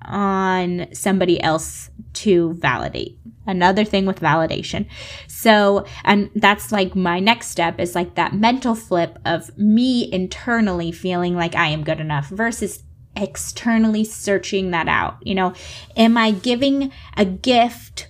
on 0.07 0.87
somebody 0.93 1.41
else 1.43 1.89
to 2.13 2.53
validate. 2.53 3.19
Another 3.45 3.83
thing 3.85 4.05
with 4.05 4.19
validation. 4.19 4.87
So 5.27 5.85
and 6.03 6.29
that's 6.35 6.71
like 6.71 6.95
my 6.95 7.19
next 7.19 7.47
step 7.47 7.79
is 7.79 7.95
like 7.95 8.15
that 8.15 8.33
mental 8.33 8.75
flip 8.75 9.19
of 9.25 9.55
me 9.57 10.11
internally 10.11 10.91
feeling 10.91 11.35
like 11.35 11.55
i 11.55 11.67
am 11.67 11.83
good 11.83 11.99
enough 11.99 12.27
versus 12.29 12.83
externally 13.15 14.03
searching 14.03 14.71
that 14.71 14.87
out 14.87 15.17
you 15.21 15.33
know? 15.33 15.53
Am 15.95 16.17
i 16.17 16.31
giving 16.31 16.91
a 17.15 17.25
gift 17.25 18.07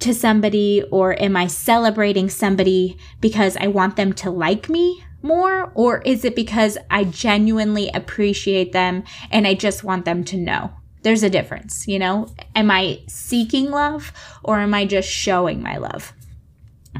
to 0.00 0.14
somebody 0.14 0.82
or 0.90 1.20
am 1.20 1.36
I 1.36 1.46
celebrating 1.46 2.28
somebody 2.28 2.96
because 3.20 3.56
I 3.56 3.66
want 3.66 3.96
them 3.96 4.12
to 4.14 4.30
like 4.30 4.68
me 4.68 5.04
more? 5.22 5.70
Or 5.74 6.00
is 6.02 6.24
it 6.24 6.34
because 6.34 6.78
I 6.90 7.04
genuinely 7.04 7.90
appreciate 7.92 8.72
them 8.72 9.04
and 9.30 9.46
I 9.46 9.54
just 9.54 9.84
want 9.84 10.04
them 10.04 10.24
to 10.24 10.36
know? 10.36 10.72
There's 11.02 11.22
a 11.22 11.30
difference, 11.30 11.86
you 11.88 11.98
know? 11.98 12.28
Am 12.54 12.70
I 12.70 13.00
seeking 13.08 13.70
love 13.70 14.12
or 14.42 14.58
am 14.58 14.74
I 14.74 14.84
just 14.84 15.08
showing 15.08 15.62
my 15.62 15.76
love? 15.76 16.12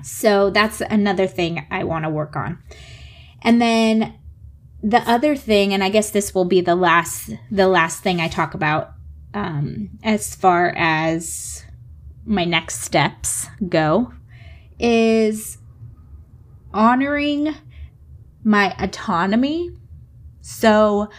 So 0.02 0.50
that's 0.50 0.80
another 0.80 1.26
thing 1.26 1.66
I 1.70 1.84
want 1.84 2.04
to 2.04 2.10
work 2.10 2.36
on. 2.36 2.58
And 3.42 3.60
then 3.60 4.14
the 4.82 5.00
other 5.10 5.36
thing, 5.36 5.74
and 5.74 5.84
I 5.84 5.88
guess 5.88 6.10
this 6.10 6.34
will 6.34 6.44
be 6.44 6.60
the 6.60 6.74
last 6.74 7.30
the 7.50 7.68
last 7.68 8.02
thing 8.02 8.20
I 8.20 8.28
talk 8.28 8.54
about 8.54 8.92
um, 9.34 9.90
as 10.02 10.34
far 10.34 10.72
as 10.76 11.59
my 12.24 12.44
next 12.44 12.80
steps 12.80 13.48
go 13.68 14.12
is 14.78 15.59
honoring 16.72 17.54
my 18.44 18.74
autonomy. 18.78 19.70
So, 20.40 21.11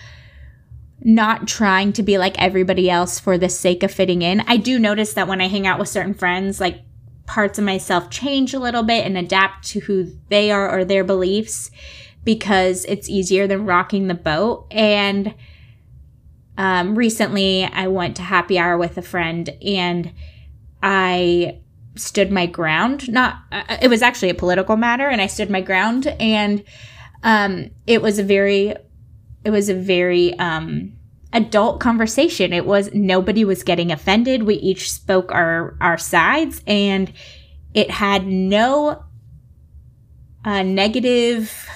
not 1.04 1.48
trying 1.48 1.94
to 1.94 2.04
be 2.04 2.18
like 2.18 2.40
everybody 2.40 2.90
else 2.90 3.20
for 3.20 3.38
the 3.38 3.50
sake 3.50 3.82
of 3.82 3.92
fitting 3.92 4.22
in. 4.22 4.42
I 4.42 4.58
do 4.58 4.78
notice 4.78 5.14
that 5.14 5.28
when 5.28 5.42
I 5.42 5.48
hang 5.48 5.66
out 5.66 5.80
with 5.80 5.90
certain 5.90 6.14
friends, 6.14 6.60
like 6.60 6.82
parts 7.26 7.58
of 7.58 7.66
myself 7.66 8.10
change 8.10 8.54
a 8.54 8.60
little 8.60 8.84
bit 8.84 9.06
and 9.06 9.18
adapt 9.18 9.68
to 9.70 9.80
who 9.80 10.12
they 10.30 10.52
are 10.52 10.70
or 10.70 10.86
their 10.86 11.04
beliefs 11.04 11.72
because 12.24 12.86
it's 12.86 13.10
easier 13.10 13.48
than 13.48 13.66
rocking 13.66 14.08
the 14.08 14.14
boat. 14.14 14.68
And 14.70 15.34
um, 16.58 16.96
recently, 16.96 17.64
I 17.64 17.88
went 17.88 18.16
to 18.18 18.22
happy 18.22 18.60
hour 18.60 18.78
with 18.78 18.98
a 18.98 19.02
friend 19.02 19.50
and 19.66 20.14
I 20.82 21.60
stood 21.96 22.32
my 22.32 22.46
ground. 22.46 23.10
Not, 23.12 23.38
uh, 23.52 23.78
it 23.82 23.89
was 23.89 24.02
actually 24.02 24.30
a 24.30 24.36
political 24.36 24.78
matter, 24.78 25.08
and 25.08 25.22
I 25.22 25.28
stood 25.28 25.50
my 25.50 25.62
ground. 25.62 26.08
And 26.08 26.63
um, 27.24 27.72
it 27.88 28.02
was 28.02 28.20
a 28.20 28.24
very, 28.24 28.74
it 29.44 29.50
was 29.50 29.70
a 29.70 29.76
very 29.76 30.38
um, 30.39 30.94
adult 31.34 31.80
conversation. 31.80 32.54
It 32.54 32.65
was 32.65 32.94
nobody 32.94 33.46
was 33.46 33.63
getting 33.63 33.91
offended. 33.91 34.44
We 34.44 34.56
each 34.56 34.91
spoke 34.91 35.32
our 35.32 35.78
our 35.82 35.98
sides, 35.98 36.62
and 36.67 37.12
it 37.74 37.89
had 37.89 38.28
no 38.28 39.04
uh, 40.44 40.63
negative 40.63 41.67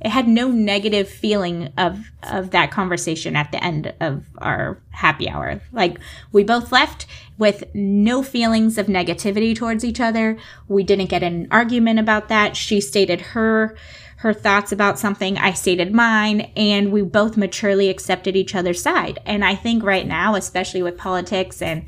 it 0.00 0.08
had 0.08 0.28
no 0.28 0.48
negative 0.48 1.08
feeling 1.08 1.72
of 1.76 2.10
of 2.22 2.50
that 2.50 2.70
conversation 2.70 3.36
at 3.36 3.52
the 3.52 3.62
end 3.62 3.92
of 4.00 4.24
our 4.38 4.80
happy 4.90 5.28
hour. 5.28 5.60
Like 5.72 5.98
we 6.32 6.42
both 6.42 6.72
left 6.72 7.06
with 7.36 7.64
no 7.74 8.22
feelings 8.22 8.78
of 8.78 8.86
negativity 8.86 9.54
towards 9.54 9.84
each 9.84 10.00
other. 10.00 10.38
We 10.68 10.84
didn't 10.84 11.10
get 11.10 11.22
an 11.22 11.48
argument 11.50 11.98
about 11.98 12.28
that. 12.28 12.56
She 12.56 12.80
stated 12.80 13.20
her 13.20 13.76
her 14.16 14.34
thoughts 14.34 14.70
about 14.70 14.98
something, 14.98 15.38
I 15.38 15.54
stated 15.54 15.94
mine, 15.94 16.52
and 16.54 16.92
we 16.92 17.00
both 17.00 17.38
maturely 17.38 17.88
accepted 17.88 18.36
each 18.36 18.54
other's 18.54 18.82
side. 18.82 19.18
And 19.24 19.42
I 19.42 19.54
think 19.54 19.82
right 19.82 20.06
now, 20.06 20.34
especially 20.34 20.82
with 20.82 20.98
politics 20.98 21.62
and 21.62 21.86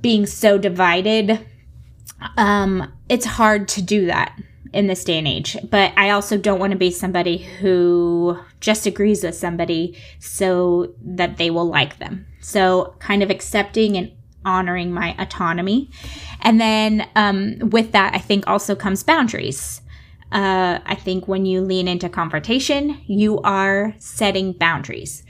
being 0.00 0.24
so 0.24 0.56
divided, 0.56 1.46
um, 2.38 2.90
it's 3.10 3.26
hard 3.26 3.68
to 3.68 3.82
do 3.82 4.06
that 4.06 4.34
in 4.72 4.86
this 4.86 5.04
day 5.04 5.18
and 5.18 5.28
age. 5.28 5.56
But 5.70 5.92
I 5.96 6.10
also 6.10 6.36
don't 6.36 6.60
want 6.60 6.72
to 6.72 6.78
be 6.78 6.90
somebody 6.90 7.38
who 7.38 8.38
just 8.60 8.86
agrees 8.86 9.22
with 9.22 9.34
somebody 9.34 9.96
so 10.18 10.94
that 11.02 11.36
they 11.36 11.50
will 11.50 11.66
like 11.66 11.98
them. 11.98 12.26
So, 12.40 12.94
kind 12.98 13.22
of 13.22 13.30
accepting 13.30 13.96
and 13.96 14.12
honoring 14.44 14.92
my 14.92 15.14
autonomy. 15.18 15.90
And 16.40 16.60
then 16.60 17.08
um, 17.16 17.58
with 17.58 17.92
that, 17.92 18.14
I 18.14 18.18
think 18.18 18.46
also 18.46 18.74
comes 18.74 19.02
boundaries. 19.02 19.82
Uh, 20.32 20.78
I 20.86 20.94
think 20.94 21.28
when 21.28 21.46
you 21.46 21.60
lean 21.60 21.88
into 21.88 22.08
confrontation, 22.08 23.00
you 23.06 23.40
are 23.40 23.94
setting 23.98 24.52
boundaries. 24.52 25.24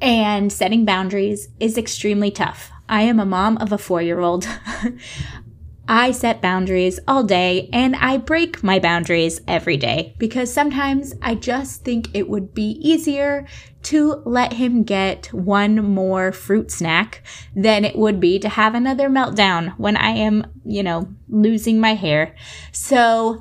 And 0.00 0.52
setting 0.52 0.84
boundaries 0.84 1.48
is 1.60 1.78
extremely 1.78 2.30
tough. 2.30 2.70
I 2.88 3.02
am 3.02 3.18
a 3.18 3.24
mom 3.24 3.56
of 3.58 3.72
a 3.72 3.78
four 3.78 4.02
year 4.02 4.20
old. 4.20 4.46
I 5.86 6.12
set 6.12 6.40
boundaries 6.40 6.98
all 7.06 7.24
day 7.24 7.68
and 7.72 7.94
I 7.96 8.16
break 8.16 8.62
my 8.62 8.78
boundaries 8.78 9.40
every 9.46 9.76
day 9.76 10.14
because 10.18 10.52
sometimes 10.52 11.14
I 11.20 11.34
just 11.34 11.84
think 11.84 12.08
it 12.14 12.28
would 12.28 12.54
be 12.54 12.78
easier 12.80 13.46
to 13.84 14.22
let 14.24 14.54
him 14.54 14.84
get 14.84 15.26
one 15.32 15.76
more 15.84 16.32
fruit 16.32 16.70
snack 16.70 17.22
than 17.54 17.84
it 17.84 17.96
would 17.96 18.18
be 18.18 18.38
to 18.38 18.48
have 18.48 18.74
another 18.74 19.10
meltdown 19.10 19.76
when 19.76 19.96
I 19.96 20.10
am, 20.10 20.46
you 20.64 20.82
know, 20.82 21.08
losing 21.28 21.80
my 21.80 21.94
hair. 21.94 22.34
So, 22.72 23.40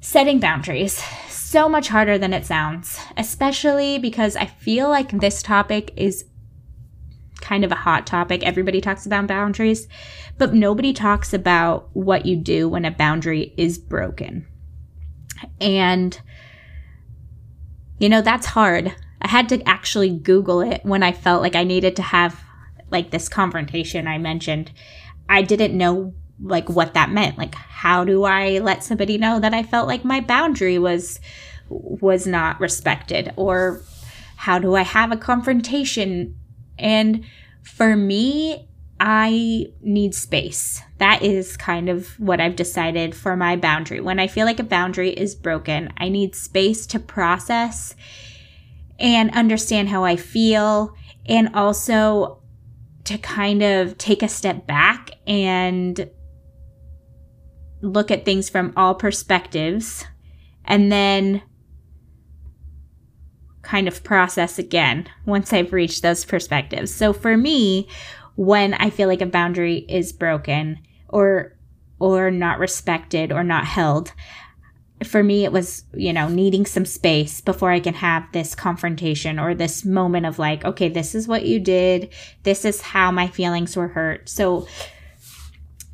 setting 0.00 0.40
boundaries 0.40 1.02
so 1.28 1.68
much 1.68 1.88
harder 1.88 2.18
than 2.18 2.32
it 2.32 2.46
sounds, 2.46 2.98
especially 3.16 3.98
because 3.98 4.36
I 4.36 4.46
feel 4.46 4.88
like 4.88 5.10
this 5.10 5.42
topic 5.42 5.92
is 5.96 6.24
kind 7.44 7.64
of 7.64 7.70
a 7.70 7.76
hot 7.76 8.06
topic. 8.06 8.42
Everybody 8.42 8.80
talks 8.80 9.04
about 9.04 9.26
boundaries, 9.26 9.86
but 10.38 10.54
nobody 10.54 10.92
talks 10.92 11.34
about 11.34 11.90
what 11.92 12.24
you 12.24 12.36
do 12.36 12.68
when 12.68 12.84
a 12.84 12.90
boundary 12.90 13.52
is 13.56 13.78
broken. 13.78 14.46
And, 15.60 16.18
you 17.98 18.08
know, 18.08 18.22
that's 18.22 18.46
hard. 18.46 18.94
I 19.20 19.28
had 19.28 19.48
to 19.50 19.62
actually 19.68 20.10
Google 20.10 20.62
it 20.62 20.80
when 20.84 21.02
I 21.02 21.12
felt 21.12 21.42
like 21.42 21.54
I 21.54 21.64
needed 21.64 21.96
to 21.96 22.02
have 22.02 22.42
like 22.90 23.10
this 23.10 23.28
confrontation 23.28 24.08
I 24.08 24.18
mentioned. 24.18 24.72
I 25.28 25.42
didn't 25.42 25.76
know 25.76 26.14
like 26.40 26.68
what 26.68 26.94
that 26.94 27.10
meant. 27.10 27.36
Like, 27.36 27.54
how 27.54 28.04
do 28.04 28.24
I 28.24 28.58
let 28.58 28.82
somebody 28.82 29.18
know 29.18 29.38
that 29.38 29.54
I 29.54 29.62
felt 29.62 29.86
like 29.86 30.04
my 30.04 30.20
boundary 30.20 30.78
was 30.78 31.20
was 31.68 32.26
not 32.26 32.60
respected 32.60 33.32
or 33.36 33.82
how 34.36 34.58
do 34.58 34.74
I 34.74 34.82
have 34.82 35.12
a 35.12 35.16
confrontation 35.16 36.36
and 36.78 37.24
for 37.62 37.96
me, 37.96 38.68
I 39.00 39.66
need 39.80 40.14
space. 40.14 40.80
That 40.98 41.22
is 41.22 41.56
kind 41.56 41.88
of 41.88 42.18
what 42.20 42.40
I've 42.40 42.56
decided 42.56 43.14
for 43.14 43.36
my 43.36 43.56
boundary. 43.56 44.00
When 44.00 44.20
I 44.20 44.28
feel 44.28 44.46
like 44.46 44.60
a 44.60 44.64
boundary 44.64 45.10
is 45.10 45.34
broken, 45.34 45.92
I 45.96 46.08
need 46.08 46.34
space 46.34 46.86
to 46.86 47.00
process 47.00 47.94
and 48.98 49.30
understand 49.32 49.88
how 49.88 50.04
I 50.04 50.16
feel 50.16 50.94
and 51.26 51.54
also 51.54 52.42
to 53.04 53.18
kind 53.18 53.62
of 53.62 53.98
take 53.98 54.22
a 54.22 54.28
step 54.28 54.66
back 54.66 55.10
and 55.26 56.08
look 57.82 58.10
at 58.10 58.24
things 58.24 58.48
from 58.48 58.72
all 58.76 58.94
perspectives 58.94 60.04
and 60.64 60.90
then 60.90 61.42
kind 63.64 63.88
of 63.88 64.04
process 64.04 64.58
again 64.58 65.08
once 65.26 65.52
I've 65.52 65.72
reached 65.72 66.02
those 66.02 66.24
perspectives. 66.24 66.94
So 66.94 67.12
for 67.12 67.36
me, 67.36 67.88
when 68.36 68.74
I 68.74 68.90
feel 68.90 69.08
like 69.08 69.20
a 69.20 69.26
boundary 69.26 69.78
is 69.88 70.12
broken 70.12 70.80
or 71.08 71.56
or 72.00 72.30
not 72.30 72.58
respected 72.58 73.32
or 73.32 73.44
not 73.44 73.64
held, 73.64 74.12
for 75.02 75.22
me 75.22 75.44
it 75.44 75.52
was, 75.52 75.84
you 75.94 76.12
know, 76.12 76.28
needing 76.28 76.66
some 76.66 76.84
space 76.84 77.40
before 77.40 77.70
I 77.70 77.80
can 77.80 77.94
have 77.94 78.30
this 78.32 78.54
confrontation 78.54 79.38
or 79.38 79.54
this 79.54 79.84
moment 79.84 80.26
of 80.26 80.38
like, 80.38 80.64
okay, 80.64 80.88
this 80.88 81.14
is 81.14 81.28
what 81.28 81.44
you 81.44 81.60
did. 81.60 82.12
This 82.42 82.64
is 82.64 82.80
how 82.80 83.10
my 83.10 83.28
feelings 83.28 83.76
were 83.76 83.88
hurt. 83.88 84.28
So 84.28 84.66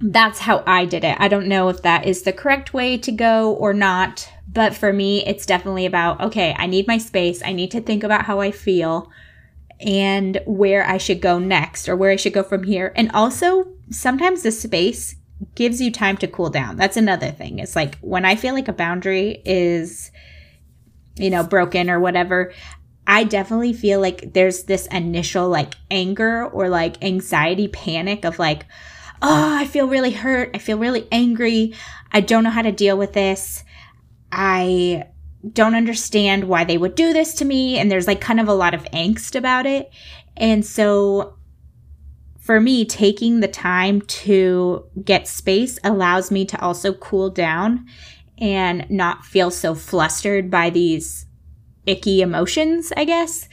that's 0.01 0.39
how 0.39 0.63
I 0.67 0.87
did 0.87 1.05
it. 1.05 1.17
I 1.21 1.29
don't 1.29 1.49
know 1.49 1.69
if 1.69 1.83
that 1.83 2.07
is 2.07 2.23
the 2.23 2.33
correct 2.33 2.73
way 2.73 2.97
to 2.99 3.13
go 3.13 3.53
or 3.55 3.75
not, 3.75 4.29
but 4.53 4.75
for 4.75 4.93
me, 4.93 5.25
it's 5.27 5.47
definitely 5.47 5.87
about 5.87 6.21
okay, 6.21 6.55
I 6.59 6.67
need 6.67 6.87
my 6.87 6.99
space. 6.99 7.43
I 7.45 7.53
need 7.53 7.71
to 7.73 7.81
think 7.81 8.03
about 8.03 8.25
how 8.25 8.41
I 8.41 8.51
feel 8.51 9.11
and 9.81 10.41
where 10.47 10.87
I 10.87 10.99
should 10.99 11.21
go 11.21 11.39
next 11.39 11.89
or 11.89 11.97
where 11.97 12.11
I 12.11 12.17
should 12.17 12.33
go 12.33 12.43
from 12.43 12.65
here. 12.65 12.93
And 12.97 13.11
also, 13.13 13.69
sometimes 13.91 14.43
the 14.43 14.53
space 14.53 15.17
gives 15.55 15.81
you 15.81 15.91
time 15.91 16.17
to 16.19 16.29
cool 16.29 16.51
down. 16.51 16.77
That's 16.77 16.97
another 16.97 17.31
thing. 17.31 17.59
It's 17.59 17.77
like 17.77 17.99
when 18.01 18.25
I 18.25 18.37
feel 18.37 18.55
like 18.55 18.69
a 18.69 18.75
boundary 18.75 19.41
is, 19.45 20.11
you 21.17 21.31
know, 21.31 21.43
broken 21.43 21.89
or 21.89 21.99
whatever, 21.99 22.53
I 23.07 23.25
definitely 23.25 23.73
feel 23.73 24.01
like 24.01 24.35
there's 24.35 24.65
this 24.65 24.87
initial 24.89 25.49
like 25.49 25.75
anger 25.91 26.47
or 26.47 26.69
like 26.69 27.03
anxiety 27.03 27.69
panic 27.69 28.25
of 28.25 28.39
like, 28.39 28.67
oh, 29.23 29.57
I 29.57 29.67
feel 29.67 29.89
really 29.89 30.13
hurt. 30.13 30.51
I 30.55 30.59
feel 30.59 30.79
really 30.79 31.09
angry. 31.11 31.75
I 32.13 32.21
don't 32.21 32.45
know 32.45 32.51
how 32.51 32.63
to 32.63 32.73
deal 32.73 32.99
with 32.99 33.15
this. 33.15 33.65
I 34.33 35.05
don't 35.53 35.75
understand 35.75 36.45
why 36.45 36.65
they 36.65 36.79
would 36.79 36.95
do 36.95 37.13
this 37.13 37.35
to 37.35 37.45
me. 37.45 37.79
And 37.79 37.91
there's 37.91 38.07
like 38.07 38.21
kind 38.21 38.41
of 38.41 38.49
a 38.49 38.55
lot 38.55 38.75
of 38.75 38.85
angst 38.85 39.35
about 39.35 39.67
it. 39.67 39.91
And 40.37 40.65
so 40.65 41.37
for 42.39 42.61
me, 42.61 42.85
taking 42.85 43.41
the 43.41 43.49
time 43.49 44.01
to 44.03 44.85
get 45.05 45.29
space 45.29 45.79
allows 45.85 46.31
me 46.31 46.45
to 46.47 46.61
also 46.61 46.93
cool 46.95 47.31
down 47.31 47.87
and 48.39 48.89
not 48.91 49.25
feel 49.25 49.51
so 49.51 49.75
flustered 49.75 50.51
by 50.51 50.71
these 50.71 51.27
icky 51.87 52.23
emotions, 52.23 52.93
I 52.97 53.05
guess. 53.05 53.49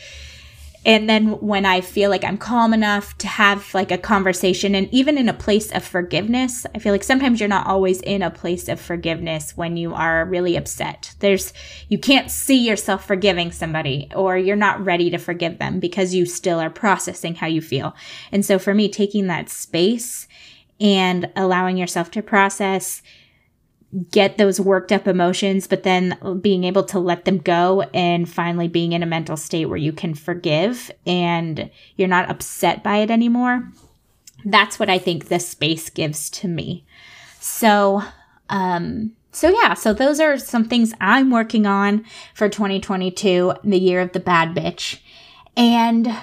And 0.88 1.10
then 1.10 1.32
when 1.42 1.66
I 1.66 1.82
feel 1.82 2.10
like 2.10 2.24
I'm 2.24 2.38
calm 2.38 2.74
enough 2.74 3.18
to 3.18 3.28
have 3.28 3.74
like 3.74 3.92
a 3.92 3.98
conversation 3.98 4.74
and 4.74 4.88
even 4.94 5.18
in 5.18 5.28
a 5.28 5.34
place 5.34 5.70
of 5.74 5.84
forgiveness, 5.84 6.66
I 6.74 6.80
feel 6.80 6.94
like 6.94 7.04
sometimes 7.04 7.42
you're 7.42 7.50
not 7.50 7.68
always 7.68 8.00
in 8.02 8.22
a 8.22 8.32
place 8.32 8.70
of 8.70 8.80
forgiveness 8.80 9.58
when 9.58 9.76
you 9.76 9.94
are 9.94 10.24
really 10.24 10.56
upset. 10.56 11.14
There's, 11.20 11.52
you 11.90 11.98
can't 12.00 12.32
see 12.32 12.66
yourself 12.66 13.06
forgiving 13.06 13.52
somebody 13.52 14.10
or 14.16 14.38
you're 14.38 14.56
not 14.56 14.84
ready 14.84 15.10
to 15.10 15.18
forgive 15.18 15.60
them 15.60 15.82
because 15.82 16.16
you 16.16 16.26
still 16.26 16.62
are 16.62 16.70
processing 16.70 17.36
how 17.36 17.48
you 17.48 17.60
feel. 17.60 17.94
And 18.32 18.46
so 18.46 18.58
for 18.58 18.74
me, 18.74 18.88
taking 18.88 19.28
that 19.28 19.50
space 19.50 20.26
and 20.80 21.30
allowing 21.36 21.76
yourself 21.76 22.12
to 22.12 22.22
process 22.22 23.02
get 24.12 24.38
those 24.38 24.60
worked 24.60 24.92
up 24.92 25.08
emotions, 25.08 25.66
but 25.66 25.84
then 25.84 26.18
being 26.42 26.64
able 26.64 26.84
to 26.84 27.00
let 27.00 27.26
them 27.26 27.38
go 27.38 27.82
and 27.94 28.30
finally 28.30 28.68
being 28.68 28.92
in 28.92 29.02
a 29.02 29.08
mental 29.08 29.38
state 29.38 29.66
where 29.66 29.78
you 29.78 29.94
can 29.94 30.14
forgive 30.14 30.92
and 31.06 31.70
you're 31.96 32.08
not 32.08 32.30
upset 32.30 32.84
by 32.84 32.98
it 32.98 33.10
anymore. 33.10 33.72
That's 34.46 34.78
what 34.78 34.90
I 34.90 34.98
think 34.98 35.28
this 35.28 35.48
space 35.48 35.90
gives 35.90 36.30
to 36.32 36.48
me. 36.48 36.86
So, 37.40 38.04
um, 38.50 39.14
so 39.32 39.50
yeah, 39.50 39.74
so 39.74 39.94
those 39.94 40.20
are 40.20 40.38
some 40.38 40.66
things 40.66 40.94
I'm 41.00 41.32
working 41.32 41.66
on 41.66 42.06
for 42.34 42.50
2022, 42.50 43.54
the 43.64 43.80
year 43.80 44.02
of 44.02 44.12
the 44.12 44.20
bad 44.20 44.56
bitch. 44.56 45.00
And 45.56 46.14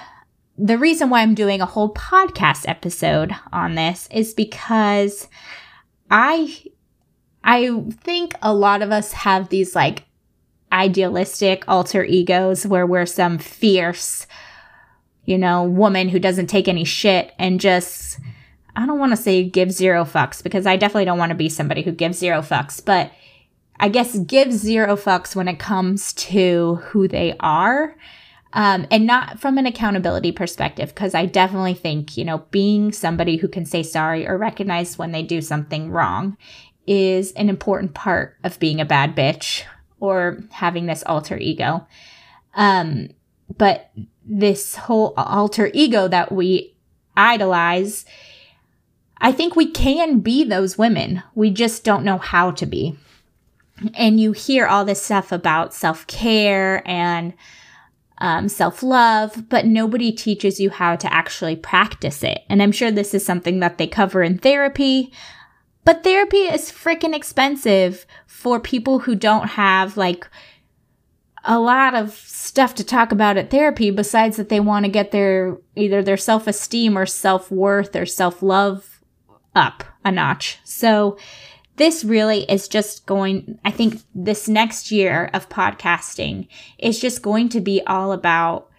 the 0.57 0.77
reason 0.77 1.09
why 1.09 1.21
I'm 1.21 1.35
doing 1.35 1.61
a 1.61 1.65
whole 1.65 1.93
podcast 1.93 2.67
episode 2.67 3.33
on 3.51 3.75
this 3.75 4.07
is 4.11 4.33
because 4.33 5.27
I 6.09 6.65
I 7.45 7.83
think 8.01 8.33
a 8.41 8.53
lot 8.53 8.81
of 8.81 8.91
us 8.91 9.13
have 9.13 9.49
these 9.49 9.75
like 9.75 10.03
idealistic 10.71 11.63
alter 11.67 12.03
egos 12.03 12.65
where 12.65 12.87
we're 12.87 13.05
some 13.05 13.37
fierce, 13.37 14.25
you 15.25 15.37
know, 15.37 15.63
woman 15.63 16.09
who 16.09 16.19
doesn't 16.19 16.47
take 16.47 16.67
any 16.67 16.83
shit 16.83 17.33
and 17.37 17.61
just, 17.61 18.19
I 18.75 18.87
don't 18.87 18.99
want 18.99 19.11
to 19.11 19.17
say 19.17 19.43
give 19.43 19.71
zero 19.71 20.03
fucks 20.03 20.41
because 20.41 20.65
I 20.65 20.75
definitely 20.75 21.05
don't 21.05 21.19
want 21.19 21.29
to 21.29 21.35
be 21.35 21.47
somebody 21.47 21.83
who 21.83 21.91
gives 21.91 22.17
zero 22.17 22.41
fucks, 22.41 22.83
but 22.83 23.11
I 23.79 23.89
guess 23.89 24.17
give 24.17 24.51
zero 24.51 24.95
fucks 24.95 25.35
when 25.35 25.47
it 25.47 25.59
comes 25.59 26.13
to 26.13 26.75
who 26.75 27.07
they 27.07 27.35
are. 27.39 27.95
Um, 28.53 28.87
and 28.89 29.05
not 29.05 29.39
from 29.41 29.57
an 29.57 29.65
accountability 29.65 30.31
perspective, 30.31 30.95
because 30.95 31.13
I 31.13 31.25
definitely 31.25 31.73
think, 31.73 32.15
you 32.15 32.23
know, 32.23 32.45
being 32.51 32.93
somebody 32.93 33.35
who 33.35 33.49
can 33.49 33.65
say 33.65 33.83
sorry 33.83 34.25
or 34.25 34.37
recognize 34.37 34.97
when 34.97 35.11
they 35.11 35.23
do 35.23 35.41
something 35.41 35.91
wrong 35.91 36.37
is 36.87 37.31
an 37.33 37.49
important 37.49 37.93
part 37.93 38.35
of 38.43 38.59
being 38.59 38.79
a 38.79 38.85
bad 38.85 39.15
bitch 39.15 39.63
or 39.99 40.43
having 40.51 40.85
this 40.85 41.03
alter 41.05 41.37
ego. 41.37 41.87
Um, 42.55 43.09
but 43.57 43.91
this 44.25 44.75
whole 44.75 45.13
alter 45.17 45.69
ego 45.73 46.07
that 46.07 46.31
we 46.31 46.75
idolize, 47.15 48.05
I 49.19 49.31
think 49.31 49.55
we 49.55 49.71
can 49.71 50.19
be 50.19 50.43
those 50.43 50.77
women. 50.77 51.23
We 51.33 51.51
just 51.51 51.83
don't 51.83 52.03
know 52.03 52.17
how 52.17 52.51
to 52.51 52.65
be. 52.65 52.97
And 53.93 54.19
you 54.19 54.31
hear 54.31 54.67
all 54.67 54.85
this 54.85 55.01
stuff 55.01 55.31
about 55.31 55.73
self 55.73 56.07
care 56.07 56.81
and 56.87 57.33
um, 58.19 58.47
self 58.47 58.81
love, 58.81 59.49
but 59.49 59.65
nobody 59.65 60.11
teaches 60.11 60.59
you 60.59 60.69
how 60.69 60.95
to 60.95 61.13
actually 61.13 61.55
practice 61.55 62.23
it. 62.23 62.39
And 62.49 62.63
I'm 62.63 62.71
sure 62.71 62.91
this 62.91 63.13
is 63.13 63.25
something 63.25 63.59
that 63.59 63.77
they 63.77 63.87
cover 63.87 64.23
in 64.23 64.37
therapy. 64.37 65.11
But 65.85 66.03
therapy 66.03 66.39
is 66.39 66.71
freaking 66.71 67.15
expensive 67.15 68.05
for 68.25 68.59
people 68.59 68.99
who 68.99 69.15
don't 69.15 69.49
have 69.49 69.95
like 69.95 70.27
a 71.45 71.59
lot 71.59 71.93
of 71.93 72.13
stuff 72.13 72.73
to 72.75 72.83
talk 72.83 73.11
about 73.11 73.37
at 73.37 73.51
therapy 73.51 73.91
besides 73.91 74.37
that 74.37 74.49
they 74.49 74.59
want 74.59 74.85
to 74.85 74.91
get 74.91 75.11
their 75.11 75.57
either 75.75 76.01
their 76.01 76.17
self 76.17 76.47
esteem 76.47 76.97
or 76.97 77.05
self 77.05 77.51
worth 77.51 77.95
or 77.95 78.05
self 78.05 78.41
love 78.41 78.99
up 79.55 79.83
a 80.03 80.11
notch. 80.11 80.59
So 80.63 81.17
this 81.77 82.03
really 82.03 82.49
is 82.49 82.67
just 82.67 83.05
going, 83.05 83.59
I 83.65 83.71
think 83.71 84.01
this 84.13 84.47
next 84.47 84.91
year 84.91 85.29
of 85.33 85.49
podcasting 85.49 86.47
is 86.79 86.99
just 86.99 87.21
going 87.21 87.49
to 87.49 87.61
be 87.61 87.81
all 87.85 88.11
about, 88.11 88.69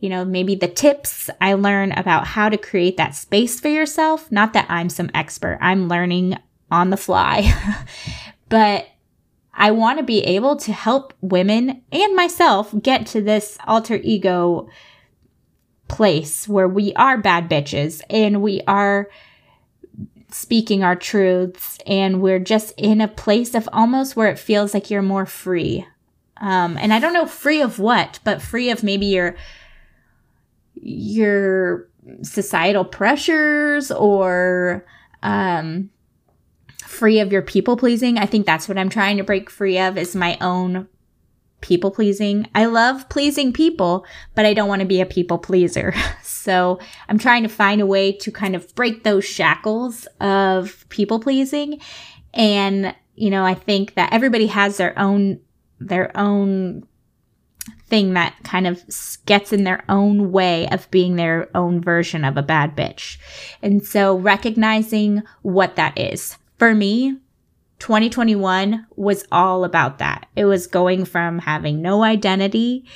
you 0.00 0.08
know, 0.08 0.24
maybe 0.24 0.54
the 0.54 0.68
tips 0.68 1.30
I 1.40 1.54
learn 1.54 1.92
about 1.92 2.26
how 2.26 2.48
to 2.48 2.56
create 2.56 2.96
that 2.96 3.14
space 3.14 3.60
for 3.60 3.68
yourself. 3.68 4.32
Not 4.32 4.54
that 4.54 4.66
I'm 4.68 4.88
some 4.88 5.10
expert, 5.14 5.58
I'm 5.60 5.88
learning 5.88 6.38
on 6.70 6.90
the 6.90 6.96
fly, 6.96 7.52
but 8.48 8.88
I 9.52 9.72
want 9.72 9.98
to 9.98 10.04
be 10.04 10.22
able 10.22 10.56
to 10.56 10.72
help 10.72 11.12
women 11.20 11.82
and 11.92 12.16
myself 12.16 12.74
get 12.80 13.06
to 13.08 13.20
this 13.20 13.58
alter 13.66 14.00
ego 14.02 14.68
place 15.86 16.48
where 16.48 16.68
we 16.68 16.94
are 16.94 17.18
bad 17.18 17.50
bitches 17.50 18.00
and 18.08 18.40
we 18.40 18.62
are 18.66 19.10
speaking 20.30 20.82
our 20.82 20.96
truths 20.96 21.78
and 21.86 22.22
we're 22.22 22.38
just 22.38 22.72
in 22.78 23.00
a 23.00 23.08
place 23.08 23.54
of 23.54 23.68
almost 23.72 24.16
where 24.16 24.28
it 24.28 24.38
feels 24.38 24.72
like 24.72 24.90
you're 24.90 25.02
more 25.02 25.26
free. 25.26 25.84
Um, 26.36 26.78
and 26.78 26.92
I 26.94 27.00
don't 27.00 27.12
know 27.12 27.26
free 27.26 27.60
of 27.60 27.78
what, 27.78 28.20
but 28.24 28.40
free 28.40 28.70
of 28.70 28.82
maybe 28.82 29.06
your 29.06 29.36
your 30.80 31.88
societal 32.22 32.84
pressures 32.84 33.90
or 33.90 34.86
um, 35.22 35.90
free 36.86 37.20
of 37.20 37.32
your 37.32 37.42
people 37.42 37.76
pleasing. 37.76 38.18
I 38.18 38.26
think 38.26 38.46
that's 38.46 38.68
what 38.68 38.78
I'm 38.78 38.88
trying 38.88 39.16
to 39.18 39.24
break 39.24 39.50
free 39.50 39.78
of 39.78 39.96
is 39.96 40.16
my 40.16 40.36
own 40.40 40.88
people 41.60 41.90
pleasing. 41.90 42.46
I 42.54 42.64
love 42.66 43.08
pleasing 43.08 43.52
people, 43.52 44.06
but 44.34 44.46
I 44.46 44.54
don't 44.54 44.68
want 44.68 44.80
to 44.80 44.86
be 44.86 45.00
a 45.00 45.06
people 45.06 45.38
pleaser. 45.38 45.94
So 46.40 46.80
I'm 47.06 47.18
trying 47.18 47.42
to 47.42 47.50
find 47.50 47.82
a 47.82 47.86
way 47.86 48.12
to 48.12 48.32
kind 48.32 48.56
of 48.56 48.74
break 48.74 49.04
those 49.04 49.26
shackles 49.26 50.08
of 50.20 50.86
people 50.88 51.20
pleasing. 51.20 51.82
And, 52.32 52.94
you 53.14 53.28
know, 53.28 53.44
I 53.44 53.52
think 53.52 53.92
that 53.96 54.14
everybody 54.14 54.46
has 54.46 54.78
their 54.78 54.98
own, 54.98 55.40
their 55.80 56.16
own 56.16 56.86
thing 57.90 58.14
that 58.14 58.34
kind 58.44 58.66
of 58.66 58.82
gets 59.26 59.52
in 59.52 59.64
their 59.64 59.84
own 59.88 60.32
way 60.32 60.68
of 60.68 60.90
being 60.90 61.16
their 61.16 61.48
own 61.54 61.80
version 61.80 62.24
of 62.24 62.36
a 62.36 62.42
bad 62.42 62.76
bitch. 62.76 63.18
And 63.60 63.84
so 63.84 64.16
recognizing 64.16 65.22
what 65.42 65.76
that 65.76 65.98
is. 65.98 66.38
For 66.58 66.74
me, 66.74 67.18
2021 67.80 68.86
was 68.96 69.24
all 69.32 69.64
about 69.64 69.98
that. 69.98 70.28
It 70.36 70.44
was 70.44 70.66
going 70.66 71.04
from 71.04 71.40
having 71.40 71.82
no 71.82 72.02
identity 72.02 72.86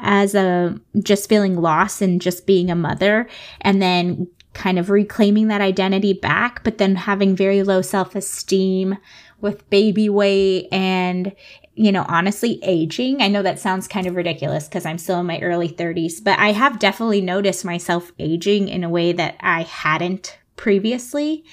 as 0.00 0.34
a 0.34 0.78
just 1.02 1.28
feeling 1.28 1.60
lost 1.60 2.02
and 2.02 2.20
just 2.20 2.46
being 2.46 2.70
a 2.70 2.74
mother 2.74 3.28
and 3.60 3.80
then 3.80 4.28
kind 4.52 4.78
of 4.78 4.90
reclaiming 4.90 5.48
that 5.48 5.60
identity 5.60 6.12
back, 6.12 6.62
but 6.64 6.78
then 6.78 6.96
having 6.96 7.36
very 7.36 7.62
low 7.62 7.82
self 7.82 8.14
esteem 8.14 8.96
with 9.40 9.68
baby 9.70 10.08
weight 10.08 10.68
and, 10.72 11.34
you 11.74 11.92
know, 11.92 12.04
honestly 12.08 12.60
aging. 12.62 13.20
I 13.20 13.28
know 13.28 13.42
that 13.42 13.58
sounds 13.58 13.88
kind 13.88 14.06
of 14.06 14.14
ridiculous 14.14 14.68
because 14.68 14.86
I'm 14.86 14.98
still 14.98 15.20
in 15.20 15.26
my 15.26 15.40
early 15.40 15.68
30s, 15.68 16.22
but 16.22 16.38
I 16.38 16.52
have 16.52 16.78
definitely 16.78 17.20
noticed 17.20 17.64
myself 17.64 18.12
aging 18.18 18.68
in 18.68 18.84
a 18.84 18.88
way 18.88 19.12
that 19.12 19.36
I 19.40 19.62
hadn't 19.62 20.38
previously. 20.56 21.44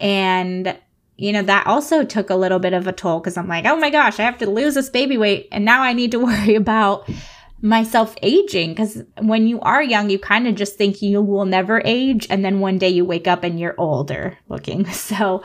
And 0.00 0.76
you 1.16 1.32
know, 1.32 1.42
that 1.42 1.66
also 1.66 2.04
took 2.04 2.30
a 2.30 2.34
little 2.34 2.58
bit 2.58 2.72
of 2.72 2.86
a 2.86 2.92
toll 2.92 3.20
because 3.20 3.36
I'm 3.36 3.46
like, 3.46 3.64
oh 3.64 3.76
my 3.76 3.90
gosh, 3.90 4.18
I 4.18 4.24
have 4.24 4.38
to 4.38 4.50
lose 4.50 4.74
this 4.74 4.90
baby 4.90 5.16
weight. 5.16 5.48
And 5.52 5.64
now 5.64 5.82
I 5.82 5.92
need 5.92 6.10
to 6.12 6.18
worry 6.24 6.54
about 6.54 7.08
myself 7.60 8.16
aging 8.22 8.70
because 8.70 9.04
when 9.20 9.46
you 9.46 9.60
are 9.60 9.82
young, 9.82 10.10
you 10.10 10.18
kind 10.18 10.48
of 10.48 10.56
just 10.56 10.76
think 10.76 11.00
you 11.00 11.22
will 11.22 11.44
never 11.44 11.80
age. 11.84 12.26
And 12.28 12.44
then 12.44 12.58
one 12.58 12.78
day 12.78 12.88
you 12.88 13.04
wake 13.04 13.28
up 13.28 13.44
and 13.44 13.60
you're 13.60 13.76
older 13.78 14.36
looking. 14.48 14.86
So, 14.92 15.42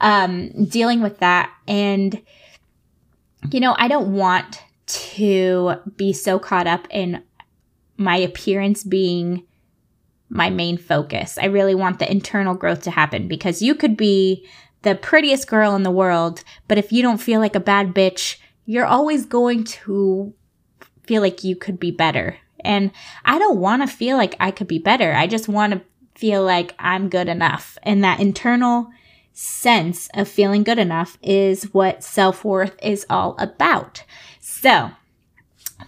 um, 0.00 0.64
dealing 0.64 1.02
with 1.02 1.18
that. 1.18 1.52
And, 1.68 2.22
you 3.50 3.60
know, 3.60 3.74
I 3.78 3.88
don't 3.88 4.12
want 4.12 4.62
to 4.86 5.76
be 5.96 6.12
so 6.12 6.38
caught 6.38 6.66
up 6.66 6.86
in 6.90 7.22
my 7.96 8.16
appearance 8.16 8.82
being 8.82 9.44
my 10.28 10.50
main 10.50 10.78
focus. 10.78 11.38
I 11.38 11.46
really 11.46 11.74
want 11.74 11.98
the 11.98 12.10
internal 12.10 12.54
growth 12.54 12.82
to 12.82 12.90
happen 12.90 13.28
because 13.28 13.62
you 13.62 13.74
could 13.74 13.96
be 13.96 14.46
the 14.82 14.94
prettiest 14.94 15.46
girl 15.48 15.74
in 15.76 15.82
the 15.82 15.90
world, 15.90 16.42
but 16.66 16.78
if 16.78 16.92
you 16.92 17.02
don't 17.02 17.18
feel 17.18 17.40
like 17.40 17.54
a 17.54 17.60
bad 17.60 17.94
bitch, 17.94 18.38
you're 18.64 18.86
always 18.86 19.26
going 19.26 19.64
to 19.64 20.32
feel 21.06 21.20
like 21.20 21.44
you 21.44 21.56
could 21.56 21.78
be 21.78 21.90
better. 21.90 22.38
And 22.60 22.92
I 23.24 23.38
don't 23.38 23.58
want 23.58 23.82
to 23.82 23.88
feel 23.88 24.16
like 24.16 24.36
I 24.38 24.50
could 24.50 24.68
be 24.68 24.78
better. 24.78 25.12
I 25.12 25.26
just 25.26 25.48
want 25.48 25.72
to 25.72 25.82
feel 26.14 26.44
like 26.44 26.74
I'm 26.78 27.08
good 27.08 27.28
enough. 27.28 27.76
And 27.82 28.04
that 28.04 28.20
internal 28.20 28.90
sense 29.32 30.08
of 30.14 30.28
feeling 30.28 30.62
good 30.62 30.78
enough 30.78 31.18
is 31.22 31.72
what 31.74 32.04
self 32.04 32.44
worth 32.44 32.76
is 32.82 33.06
all 33.08 33.36
about. 33.38 34.04
So, 34.40 34.90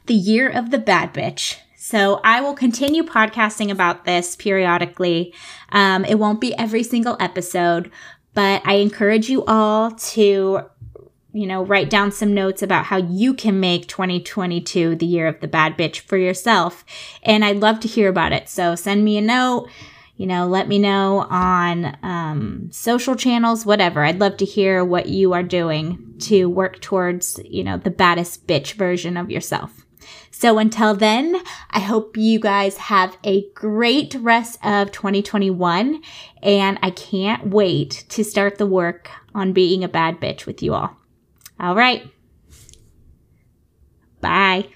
the 0.07 0.15
year 0.15 0.49
of 0.49 0.71
the 0.71 0.79
bad 0.79 1.13
bitch. 1.13 1.59
So, 1.77 2.21
I 2.25 2.41
will 2.41 2.55
continue 2.55 3.03
podcasting 3.03 3.71
about 3.71 4.05
this 4.05 4.37
periodically. 4.37 5.35
Um, 5.71 6.05
it 6.05 6.19
won't 6.19 6.41
be 6.41 6.57
every 6.57 6.83
single 6.83 7.17
episode, 7.21 7.91
but 8.35 8.63
I 8.65 8.75
encourage 8.75 9.29
you 9.29 9.45
all 9.45 9.91
to 9.91 10.67
you 11.33 11.47
know, 11.47 11.65
write 11.65 11.89
down 11.89 12.13
some 12.13 12.35
notes 12.35 12.63
about 12.63 12.87
how 12.87 12.99
you 12.99 13.33
can 13.33 13.59
make 13.59 13.89
2022 13.89 14.97
the 14.97 15.07
year 15.07 15.27
of 15.27 15.41
the 15.41 15.49
bad 15.49 15.77
bitch 15.79 16.01
for 16.01 16.19
yourself. 16.19 16.85
And 17.23 17.45
I'd 17.45 17.61
love 17.61 17.81
to 17.81 17.89
hear 17.89 18.09
about 18.09 18.33
it. 18.33 18.49
So 18.49 18.75
send 18.75 19.05
me 19.05 19.17
a 19.17 19.23
note, 19.23 19.69
you 20.23 20.29
know, 20.29 20.47
let 20.47 20.69
me 20.69 20.79
know 20.79 21.27
on 21.31 21.99
um, 22.05 22.69
social 22.71 23.17
channels, 23.17 23.67
whatever. 23.67 24.05
I'd 24.05 24.21
love 24.21 24.37
to 24.37 24.45
hear 24.45 24.85
what 24.85 25.09
you 25.09 25.33
are 25.33 25.43
doing 25.43 26.15
to 26.21 26.47
work 26.47 26.81
towards, 26.81 27.41
you 27.45 27.65
know, 27.65 27.77
the 27.77 27.91
baddest 27.91 28.47
bitch 28.47 28.75
version 28.75 29.17
of 29.17 29.33
yourself. 29.33 29.85
So 30.31 30.59
until 30.59 30.95
then, 30.95 31.43
I 31.71 31.81
hope 31.81 32.17
you 32.17 32.39
guys 32.39 32.77
have 32.77 33.17
a 33.25 33.51
great 33.55 34.15
rest 34.15 34.65
of 34.65 34.93
2021. 34.93 36.01
And 36.41 36.79
I 36.83 36.91
can't 36.91 37.49
wait 37.49 38.05
to 38.11 38.23
start 38.23 38.59
the 38.59 38.67
work 38.67 39.11
on 39.35 39.53
being 39.53 39.83
a 39.83 39.89
bad 39.89 40.21
bitch 40.21 40.47
with 40.47 40.63
you 40.63 40.73
all. 40.73 40.97
All 41.59 41.75
right. 41.75 42.09
Bye. 44.21 44.69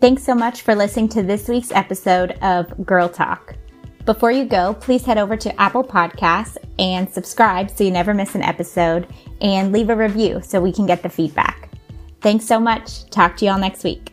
Thanks 0.00 0.22
so 0.22 0.32
much 0.32 0.62
for 0.62 0.76
listening 0.76 1.08
to 1.10 1.24
this 1.24 1.48
week's 1.48 1.72
episode 1.72 2.32
of 2.40 2.86
Girl 2.86 3.08
Talk. 3.08 3.56
Before 4.04 4.30
you 4.30 4.44
go, 4.44 4.74
please 4.74 5.04
head 5.04 5.18
over 5.18 5.36
to 5.36 5.60
Apple 5.60 5.82
Podcasts 5.82 6.56
and 6.78 7.10
subscribe 7.12 7.68
so 7.68 7.82
you 7.82 7.90
never 7.90 8.14
miss 8.14 8.36
an 8.36 8.42
episode 8.42 9.12
and 9.40 9.72
leave 9.72 9.90
a 9.90 9.96
review 9.96 10.40
so 10.40 10.60
we 10.60 10.72
can 10.72 10.86
get 10.86 11.02
the 11.02 11.08
feedback. 11.08 11.70
Thanks 12.20 12.46
so 12.46 12.60
much. 12.60 13.10
Talk 13.10 13.36
to 13.38 13.44
you 13.44 13.50
all 13.50 13.58
next 13.58 13.82
week. 13.82 14.12